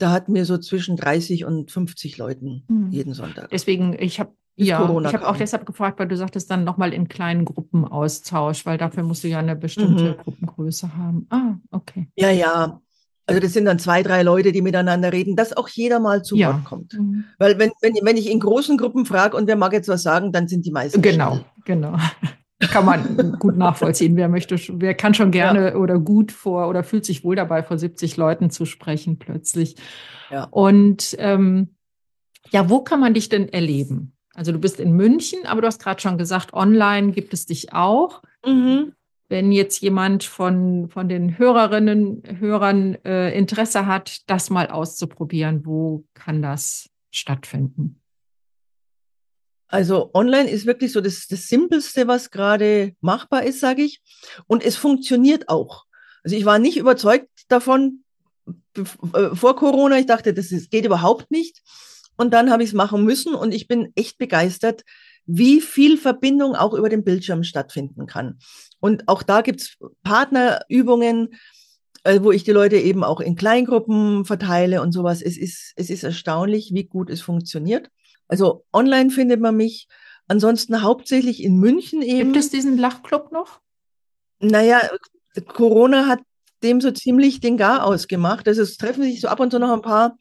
da 0.00 0.10
hatten 0.10 0.34
wir 0.34 0.44
so 0.44 0.58
zwischen 0.58 0.96
30 0.96 1.44
und 1.44 1.70
50 1.70 2.18
Leuten 2.18 2.64
Mhm. 2.68 2.90
jeden 2.90 3.14
Sonntag. 3.14 3.50
Deswegen, 3.50 3.96
ich 3.98 4.18
habe 4.20 4.32
ja, 4.56 4.78
Corona 4.78 5.08
ich 5.08 5.14
habe 5.14 5.26
auch 5.28 5.36
deshalb 5.36 5.64
gefragt, 5.64 5.98
weil 5.98 6.08
du 6.08 6.16
sagtest 6.16 6.50
dann 6.50 6.64
nochmal 6.64 6.92
in 6.92 7.08
kleinen 7.08 7.44
Gruppen 7.46 7.84
Austausch, 7.86 8.66
weil 8.66 8.76
dafür 8.76 9.04
musst 9.04 9.24
du 9.24 9.28
ja 9.28 9.38
eine 9.38 9.56
bestimmte 9.56 10.04
Mhm. 10.18 10.22
Gruppengröße 10.22 10.96
haben. 10.96 11.26
Ah, 11.30 11.54
okay. 11.70 12.08
Ja, 12.16 12.30
ja. 12.30 12.80
Also 13.26 13.40
das 13.40 13.52
sind 13.52 13.64
dann 13.64 13.78
zwei, 13.78 14.02
drei 14.02 14.22
Leute, 14.22 14.50
die 14.52 14.60
miteinander 14.60 15.12
reden, 15.12 15.36
dass 15.36 15.56
auch 15.56 15.68
jeder 15.68 16.00
mal 16.00 16.22
zu 16.22 16.36
Ja. 16.36 16.48
Wort 16.54 16.64
kommt. 16.64 16.94
Mhm. 16.94 17.24
Weil 17.38 17.58
wenn, 17.58 17.70
wenn, 17.80 17.94
wenn 18.02 18.16
ich 18.16 18.28
in 18.30 18.40
großen 18.40 18.76
Gruppen 18.76 19.06
frage 19.06 19.36
und 19.36 19.46
wer 19.46 19.56
mag 19.56 19.72
jetzt 19.72 19.88
was 19.88 20.02
sagen, 20.02 20.32
dann 20.32 20.48
sind 20.48 20.66
die 20.66 20.72
meisten 20.72 21.00
Genau, 21.00 21.36
still. 21.36 21.44
genau. 21.64 21.96
Kann 22.60 22.84
man 22.84 23.36
gut 23.38 23.56
nachvollziehen. 23.56 24.16
Wer 24.16 24.28
möchte, 24.28 24.56
wer 24.80 24.94
kann 24.94 25.14
schon 25.14 25.30
gerne 25.30 25.78
oder 25.78 25.98
gut 25.98 26.30
vor 26.30 26.68
oder 26.68 26.84
fühlt 26.84 27.04
sich 27.04 27.24
wohl 27.24 27.36
dabei, 27.36 27.62
vor 27.62 27.78
70 27.78 28.16
Leuten 28.16 28.50
zu 28.50 28.66
sprechen 28.66 29.18
plötzlich. 29.18 29.76
Ja. 30.30 30.44
Und 30.50 31.16
ähm, 31.18 31.74
ja, 32.50 32.68
wo 32.68 32.82
kann 32.82 33.00
man 33.00 33.14
dich 33.14 33.28
denn 33.28 33.48
erleben? 33.48 34.12
Also 34.34 34.52
du 34.52 34.58
bist 34.58 34.78
in 34.78 34.92
München, 34.92 35.40
aber 35.46 35.60
du 35.60 35.66
hast 35.66 35.82
gerade 35.82 36.00
schon 36.00 36.18
gesagt, 36.18 36.52
online 36.52 37.12
gibt 37.12 37.32
es 37.34 37.46
dich 37.46 37.72
auch. 37.72 38.22
Mhm. 38.44 38.92
wenn 39.28 39.52
jetzt 39.52 39.80
jemand 39.80 40.24
von, 40.24 40.88
von 40.88 41.08
den 41.08 41.38
Hörerinnen, 41.38 42.22
Hörern 42.40 42.96
äh, 43.04 43.36
Interesse 43.36 43.86
hat, 43.86 44.28
das 44.28 44.50
mal 44.50 44.66
auszuprobieren, 44.66 45.64
wo 45.64 46.04
kann 46.14 46.42
das 46.42 46.90
stattfinden? 47.10 47.99
Also 49.70 50.10
online 50.14 50.50
ist 50.50 50.66
wirklich 50.66 50.92
so 50.92 51.00
das, 51.00 51.26
das 51.28 51.46
Simpelste, 51.46 52.08
was 52.08 52.30
gerade 52.30 52.94
machbar 53.00 53.44
ist, 53.44 53.60
sage 53.60 53.82
ich. 53.82 54.02
Und 54.46 54.64
es 54.64 54.76
funktioniert 54.76 55.48
auch. 55.48 55.84
Also 56.24 56.36
ich 56.36 56.44
war 56.44 56.58
nicht 56.58 56.76
überzeugt 56.76 57.28
davon 57.48 58.02
äh, 58.76 59.34
vor 59.34 59.56
Corona. 59.56 59.98
Ich 59.98 60.06
dachte, 60.06 60.34
das 60.34 60.50
ist, 60.50 60.70
geht 60.70 60.84
überhaupt 60.84 61.30
nicht. 61.30 61.62
Und 62.16 62.34
dann 62.34 62.50
habe 62.50 62.62
ich 62.62 62.70
es 62.70 62.74
machen 62.74 63.04
müssen 63.04 63.34
und 63.34 63.54
ich 63.54 63.68
bin 63.68 63.92
echt 63.94 64.18
begeistert, 64.18 64.82
wie 65.24 65.60
viel 65.60 65.96
Verbindung 65.96 66.54
auch 66.54 66.74
über 66.74 66.88
den 66.88 67.04
Bildschirm 67.04 67.44
stattfinden 67.44 68.06
kann. 68.06 68.38
Und 68.80 69.08
auch 69.08 69.22
da 69.22 69.40
gibt 69.42 69.60
es 69.60 69.76
Partnerübungen, 70.02 71.30
äh, 72.02 72.20
wo 72.22 72.32
ich 72.32 72.44
die 72.44 72.50
Leute 72.50 72.76
eben 72.76 73.04
auch 73.04 73.20
in 73.20 73.36
Kleingruppen 73.36 74.24
verteile 74.24 74.82
und 74.82 74.92
sowas. 74.92 75.22
Es 75.22 75.38
ist, 75.38 75.72
es 75.76 75.90
ist 75.90 76.02
erstaunlich, 76.02 76.72
wie 76.74 76.84
gut 76.84 77.08
es 77.08 77.20
funktioniert. 77.20 77.90
Also 78.30 78.64
online 78.72 79.10
findet 79.10 79.40
man 79.40 79.56
mich. 79.56 79.88
Ansonsten 80.28 80.82
hauptsächlich 80.82 81.42
in 81.42 81.56
München 81.58 82.02
eben. 82.02 82.32
Gibt 82.32 82.44
es 82.44 82.50
diesen 82.50 82.78
Lachclub 82.78 83.32
noch? 83.32 83.60
Naja, 84.38 84.80
Corona 85.48 86.06
hat 86.06 86.20
dem 86.62 86.80
so 86.80 86.92
ziemlich 86.92 87.40
den 87.40 87.56
Gar 87.56 87.84
ausgemacht. 87.84 88.46
Also 88.46 88.62
es 88.62 88.76
treffen 88.76 89.02
sich 89.02 89.20
so 89.20 89.28
ab 89.28 89.40
und 89.40 89.50
zu 89.50 89.58
noch 89.58 89.72
ein 89.72 89.82
paar, 89.82 90.16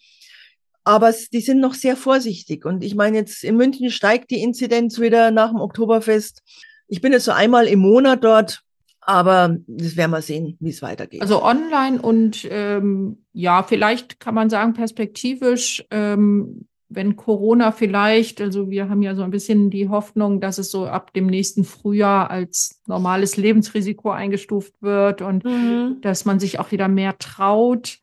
aber 0.84 1.14
die 1.32 1.42
sind 1.42 1.60
noch 1.60 1.76
sehr 1.76 1.96
vorsichtig. 1.96 2.66
Und 2.66 2.84
ich 2.84 2.96
meine, 2.96 3.18
jetzt 3.18 3.44
in 3.44 3.56
München 3.56 3.92
steigt 3.92 4.32
die 4.32 4.42
Inzidenz 4.42 5.00
wieder 5.00 5.30
nach 5.30 5.50
dem 5.50 5.62
Oktoberfest. 5.62 6.42
Ich 6.88 7.02
bin 7.02 7.12
jetzt 7.12 7.26
so 7.26 7.32
einmal 7.32 7.68
im 7.68 7.80
Monat 7.80 8.24
dort, 8.24 8.64
aber 9.02 9.58
das 9.68 9.96
werden 9.96 10.12
wir 10.12 10.24
sehen, 10.24 10.58
wie 10.60 10.72
es 10.72 10.82
weitergeht. 10.82 11.22
Also 11.22 11.44
online 11.44 12.02
und 12.02 12.48
ähm, 12.50 13.26
ja, 13.32 13.62
vielleicht 13.62 14.20
kann 14.20 14.34
man 14.34 14.50
sagen, 14.50 14.74
perspektivisch 14.74 15.86
ähm, 15.92 16.68
wenn 16.90 17.16
Corona 17.16 17.72
vielleicht, 17.72 18.42
also 18.42 18.70
wir 18.70 18.90
haben 18.90 19.04
ja 19.04 19.16
so 19.16 19.22
ein 19.22 19.30
bisschen 19.30 19.70
die 19.70 19.90
Hoffnung, 19.90 20.42
dass 20.42 20.58
es 20.58 20.72
so 20.72 20.88
ab 20.88 21.14
dem 21.14 21.28
nächsten 21.28 21.64
Frühjahr 21.64 22.32
als 22.32 22.82
normales 22.88 23.38
Lebensrisiko 23.38 24.10
eingestuft 24.10 24.74
wird 24.82 25.22
und 25.22 25.46
mhm. 25.46 25.98
dass 26.02 26.26
man 26.26 26.40
sich 26.40 26.60
auch 26.60 26.72
wieder 26.72 26.88
mehr 26.88 27.18
traut, 27.20 28.00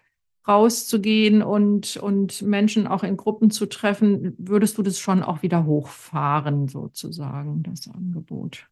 rauszugehen 0.47 1.43
und, 1.43 1.97
und 1.97 2.43
Menschen 2.43 2.87
auch 2.87 3.03
in 3.03 3.17
Gruppen 3.17 3.51
zu 3.51 3.67
treffen, 3.67 4.35
würdest 4.39 4.79
du 4.79 4.83
das 4.83 5.01
schon 5.01 5.25
auch 5.25 5.43
wieder 5.43 5.67
hochfahren, 5.67 6.69
sozusagen, 6.69 7.65
das 7.65 7.89
Angebot? 7.93 8.69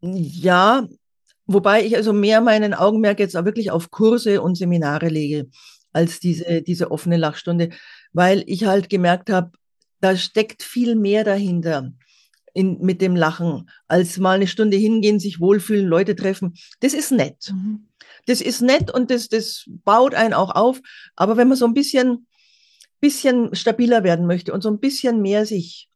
Ja, 0.00 0.88
wobei 1.46 1.84
ich 1.84 1.96
also 1.96 2.12
mehr 2.12 2.40
meinen 2.40 2.74
Augenmerk 2.74 3.20
jetzt 3.20 3.36
auch 3.36 3.44
wirklich 3.44 3.70
auf 3.70 3.92
Kurse 3.92 4.42
und 4.42 4.56
Seminare 4.56 5.08
lege 5.08 5.48
als 5.92 6.20
diese, 6.20 6.62
diese 6.62 6.90
offene 6.90 7.16
Lachstunde 7.16 7.70
weil 8.12 8.44
ich 8.46 8.64
halt 8.64 8.88
gemerkt 8.88 9.30
habe, 9.30 9.52
da 10.00 10.16
steckt 10.16 10.62
viel 10.62 10.96
mehr 10.96 11.24
dahinter 11.24 11.92
in, 12.52 12.80
mit 12.80 13.00
dem 13.00 13.14
Lachen, 13.14 13.70
als 13.86 14.18
mal 14.18 14.36
eine 14.36 14.46
Stunde 14.46 14.76
hingehen, 14.76 15.20
sich 15.20 15.40
wohlfühlen, 15.40 15.86
Leute 15.86 16.16
treffen. 16.16 16.54
Das 16.80 16.94
ist 16.94 17.12
nett. 17.12 17.52
Mhm. 17.52 17.86
Das 18.26 18.40
ist 18.40 18.60
nett 18.60 18.92
und 18.92 19.10
das, 19.10 19.28
das 19.28 19.64
baut 19.84 20.14
einen 20.14 20.34
auch 20.34 20.54
auf. 20.54 20.80
Aber 21.16 21.36
wenn 21.36 21.48
man 21.48 21.56
so 21.56 21.66
ein 21.66 21.74
bisschen, 21.74 22.26
bisschen 23.00 23.54
stabiler 23.54 24.02
werden 24.04 24.26
möchte 24.26 24.52
und 24.52 24.62
so 24.62 24.68
ein 24.68 24.80
bisschen 24.80 25.22
mehr 25.22 25.46
sich, 25.46 25.88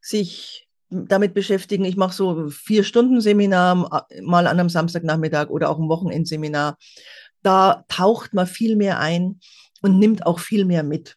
sich 0.00 0.68
damit 0.90 1.34
beschäftigen, 1.34 1.84
ich 1.84 1.96
mache 1.96 2.14
so 2.14 2.48
vier 2.48 2.84
Stunden 2.84 3.20
Seminar 3.20 4.06
mal 4.22 4.46
an 4.46 4.58
einem 4.58 4.70
Samstagnachmittag 4.70 5.50
oder 5.50 5.68
auch 5.68 5.78
ein 5.78 5.88
Wochenendseminar. 5.88 6.78
Da 7.42 7.84
taucht 7.88 8.34
man 8.34 8.46
viel 8.46 8.76
mehr 8.76 8.98
ein 8.98 9.40
und 9.80 9.98
nimmt 9.98 10.26
auch 10.26 10.38
viel 10.38 10.64
mehr 10.64 10.82
mit. 10.82 11.16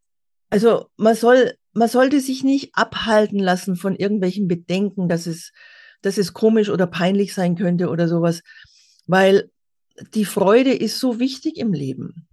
also 0.50 0.86
man 0.96 1.14
soll, 1.14 1.54
man 1.72 1.88
sollte 1.88 2.20
sich 2.20 2.44
nicht 2.44 2.70
abhalten 2.74 3.38
lassen 3.38 3.76
von 3.76 3.96
irgendwelchen 3.96 4.48
Bedenken, 4.48 5.08
dass 5.08 5.26
es, 5.26 5.52
dass 6.02 6.18
es 6.18 6.32
komisch 6.32 6.70
oder 6.70 6.86
peinlich 6.86 7.34
sein 7.34 7.56
könnte 7.56 7.88
oder 7.88 8.08
sowas, 8.08 8.42
weil 9.06 9.50
die 10.14 10.24
Freude 10.24 10.72
ist 10.72 10.98
so 10.98 11.18
wichtig 11.18 11.56
im 11.56 11.72
Leben. 11.72 12.26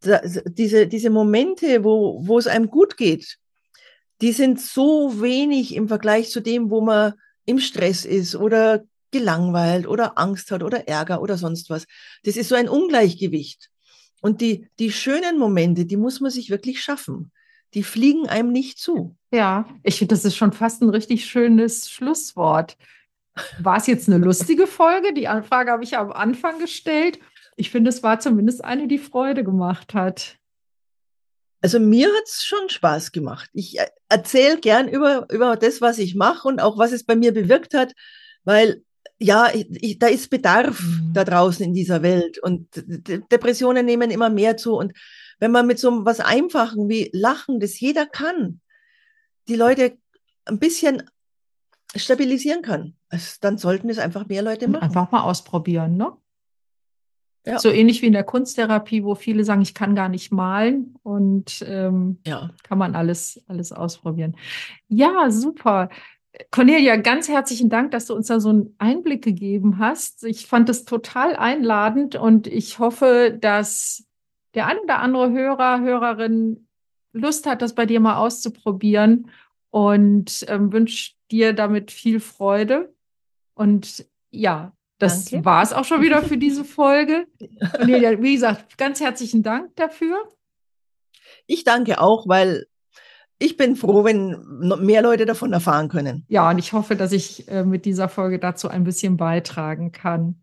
Da, 0.00 0.20
diese, 0.44 0.86
diese 0.86 1.10
Momente, 1.10 1.84
wo, 1.84 2.20
wo 2.26 2.38
es 2.38 2.46
einem 2.46 2.68
gut 2.68 2.96
geht, 2.96 3.38
die 4.20 4.32
sind 4.32 4.60
so 4.60 5.20
wenig 5.20 5.74
im 5.74 5.88
Vergleich 5.88 6.30
zu 6.30 6.40
dem, 6.40 6.70
wo 6.70 6.80
man 6.80 7.14
im 7.46 7.58
Stress 7.58 8.04
ist 8.04 8.36
oder 8.36 8.84
gelangweilt 9.14 9.86
oder 9.86 10.18
Angst 10.18 10.50
hat 10.50 10.62
oder 10.62 10.88
Ärger 10.88 11.22
oder 11.22 11.38
sonst 11.38 11.70
was. 11.70 11.86
Das 12.24 12.36
ist 12.36 12.48
so 12.48 12.56
ein 12.56 12.68
Ungleichgewicht. 12.68 13.70
Und 14.20 14.40
die, 14.40 14.68
die 14.78 14.90
schönen 14.90 15.38
Momente, 15.38 15.86
die 15.86 15.96
muss 15.96 16.20
man 16.20 16.30
sich 16.30 16.50
wirklich 16.50 16.82
schaffen. 16.82 17.30
Die 17.74 17.82
fliegen 17.82 18.28
einem 18.28 18.52
nicht 18.52 18.78
zu. 18.78 19.16
Ja, 19.32 19.68
ich 19.82 19.98
finde, 19.98 20.14
das 20.14 20.24
ist 20.24 20.36
schon 20.36 20.52
fast 20.52 20.82
ein 20.82 20.90
richtig 20.90 21.26
schönes 21.26 21.88
Schlusswort. 21.88 22.76
War 23.60 23.76
es 23.76 23.86
jetzt 23.86 24.08
eine 24.08 24.24
lustige 24.24 24.66
Folge? 24.66 25.12
Die 25.14 25.28
Anfrage 25.28 25.70
habe 25.70 25.84
ich 25.84 25.96
am 25.96 26.12
Anfang 26.12 26.58
gestellt. 26.58 27.18
Ich 27.56 27.70
finde, 27.70 27.90
es 27.90 28.02
war 28.02 28.18
zumindest 28.18 28.64
eine, 28.64 28.88
die 28.88 28.98
Freude 28.98 29.44
gemacht 29.44 29.94
hat. 29.94 30.38
Also 31.60 31.80
mir 31.80 32.08
hat 32.08 32.24
es 32.26 32.44
schon 32.44 32.68
Spaß 32.68 33.12
gemacht. 33.12 33.48
Ich 33.54 33.78
äh, 33.78 33.86
erzähle 34.08 34.58
gern 34.58 34.88
über, 34.88 35.26
über 35.30 35.56
das, 35.56 35.80
was 35.80 35.98
ich 35.98 36.14
mache 36.14 36.46
und 36.46 36.60
auch 36.60 36.76
was 36.78 36.92
es 36.92 37.04
bei 37.04 37.16
mir 37.16 37.32
bewirkt 37.32 37.74
hat, 37.74 37.92
weil 38.44 38.82
ja, 39.18 39.48
ich, 39.52 39.98
da 39.98 40.06
ist 40.06 40.30
Bedarf 40.30 40.80
mhm. 40.80 41.12
da 41.14 41.24
draußen 41.24 41.64
in 41.64 41.72
dieser 41.72 42.02
Welt 42.02 42.38
und 42.38 42.68
Depressionen 43.30 43.86
nehmen 43.86 44.10
immer 44.10 44.30
mehr 44.30 44.56
zu. 44.56 44.76
Und 44.76 44.92
wenn 45.38 45.50
man 45.50 45.66
mit 45.66 45.78
so 45.78 46.04
was 46.04 46.20
Einfachen 46.20 46.88
wie 46.88 47.10
Lachen, 47.12 47.60
das 47.60 47.78
jeder 47.80 48.06
kann, 48.06 48.60
die 49.48 49.56
Leute 49.56 49.96
ein 50.46 50.58
bisschen 50.58 51.02
stabilisieren 51.94 52.62
kann, 52.62 52.94
also 53.08 53.36
dann 53.40 53.58
sollten 53.58 53.88
es 53.88 53.98
einfach 53.98 54.26
mehr 54.26 54.42
Leute 54.42 54.68
machen. 54.68 54.84
Einfach 54.84 55.10
mal 55.10 55.22
ausprobieren, 55.22 55.96
ne? 55.96 56.12
Ja. 57.46 57.58
So 57.58 57.68
ähnlich 57.70 58.00
wie 58.00 58.06
in 58.06 58.14
der 58.14 58.24
Kunsttherapie, 58.24 59.04
wo 59.04 59.14
viele 59.14 59.44
sagen, 59.44 59.60
ich 59.60 59.74
kann 59.74 59.94
gar 59.94 60.08
nicht 60.08 60.32
malen 60.32 60.94
und 61.02 61.62
ähm, 61.68 62.18
ja. 62.26 62.50
kann 62.62 62.78
man 62.78 62.94
alles, 62.94 63.42
alles 63.48 63.70
ausprobieren. 63.70 64.34
Ja, 64.88 65.30
super. 65.30 65.90
Cornelia, 66.50 66.96
ganz 66.96 67.28
herzlichen 67.28 67.68
Dank, 67.68 67.92
dass 67.92 68.06
du 68.06 68.14
uns 68.14 68.26
da 68.26 68.40
so 68.40 68.48
einen 68.48 68.74
Einblick 68.78 69.22
gegeben 69.22 69.78
hast. 69.78 70.24
Ich 70.24 70.46
fand 70.46 70.68
es 70.68 70.84
total 70.84 71.36
einladend 71.36 72.16
und 72.16 72.46
ich 72.46 72.78
hoffe, 72.78 73.36
dass 73.40 74.04
der 74.54 74.66
ein 74.66 74.78
oder 74.78 74.98
andere 74.98 75.30
Hörer, 75.30 75.80
Hörerin 75.80 76.66
Lust 77.12 77.46
hat, 77.46 77.62
das 77.62 77.74
bei 77.74 77.86
dir 77.86 78.00
mal 78.00 78.16
auszuprobieren 78.16 79.30
und 79.70 80.44
ähm, 80.48 80.72
wünsche 80.72 81.12
dir 81.30 81.52
damit 81.52 81.92
viel 81.92 82.18
Freude. 82.18 82.92
Und 83.54 84.04
ja, 84.30 84.72
das 84.98 85.32
war 85.44 85.62
es 85.62 85.72
auch 85.72 85.84
schon 85.84 86.02
wieder 86.02 86.22
für 86.22 86.38
diese 86.38 86.64
Folge. 86.64 87.26
Cornelia, 87.76 88.20
wie 88.20 88.34
gesagt, 88.34 88.76
ganz 88.76 89.00
herzlichen 89.00 89.42
Dank 89.42 89.74
dafür. 89.76 90.28
Ich 91.46 91.62
danke 91.62 92.00
auch, 92.00 92.26
weil 92.26 92.66
ich 93.44 93.56
bin 93.56 93.76
froh, 93.76 94.04
wenn 94.04 94.38
mehr 94.84 95.02
Leute 95.02 95.26
davon 95.26 95.52
erfahren 95.52 95.88
können. 95.88 96.24
Ja, 96.28 96.50
und 96.50 96.58
ich 96.58 96.72
hoffe, 96.72 96.96
dass 96.96 97.12
ich 97.12 97.48
äh, 97.48 97.64
mit 97.64 97.84
dieser 97.84 98.08
Folge 98.08 98.38
dazu 98.38 98.68
ein 98.68 98.84
bisschen 98.84 99.16
beitragen 99.16 99.92
kann. 99.92 100.36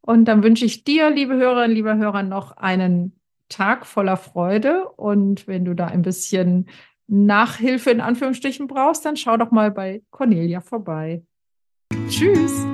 Und 0.00 0.24
dann 0.26 0.42
wünsche 0.42 0.64
ich 0.64 0.84
dir, 0.84 1.10
liebe 1.10 1.34
Hörerinnen, 1.34 1.74
liebe 1.74 1.96
Hörer, 1.96 2.24
noch 2.24 2.56
einen 2.56 3.12
Tag 3.48 3.86
voller 3.86 4.16
Freude. 4.16 4.88
Und 4.96 5.46
wenn 5.46 5.64
du 5.64 5.74
da 5.74 5.86
ein 5.86 6.02
bisschen 6.02 6.68
Nachhilfe 7.06 7.90
in 7.90 8.00
Anführungsstrichen 8.00 8.66
brauchst, 8.66 9.04
dann 9.04 9.16
schau 9.16 9.36
doch 9.36 9.50
mal 9.50 9.70
bei 9.70 10.02
Cornelia 10.10 10.60
vorbei. 10.60 11.22
Tschüss. 12.08 12.66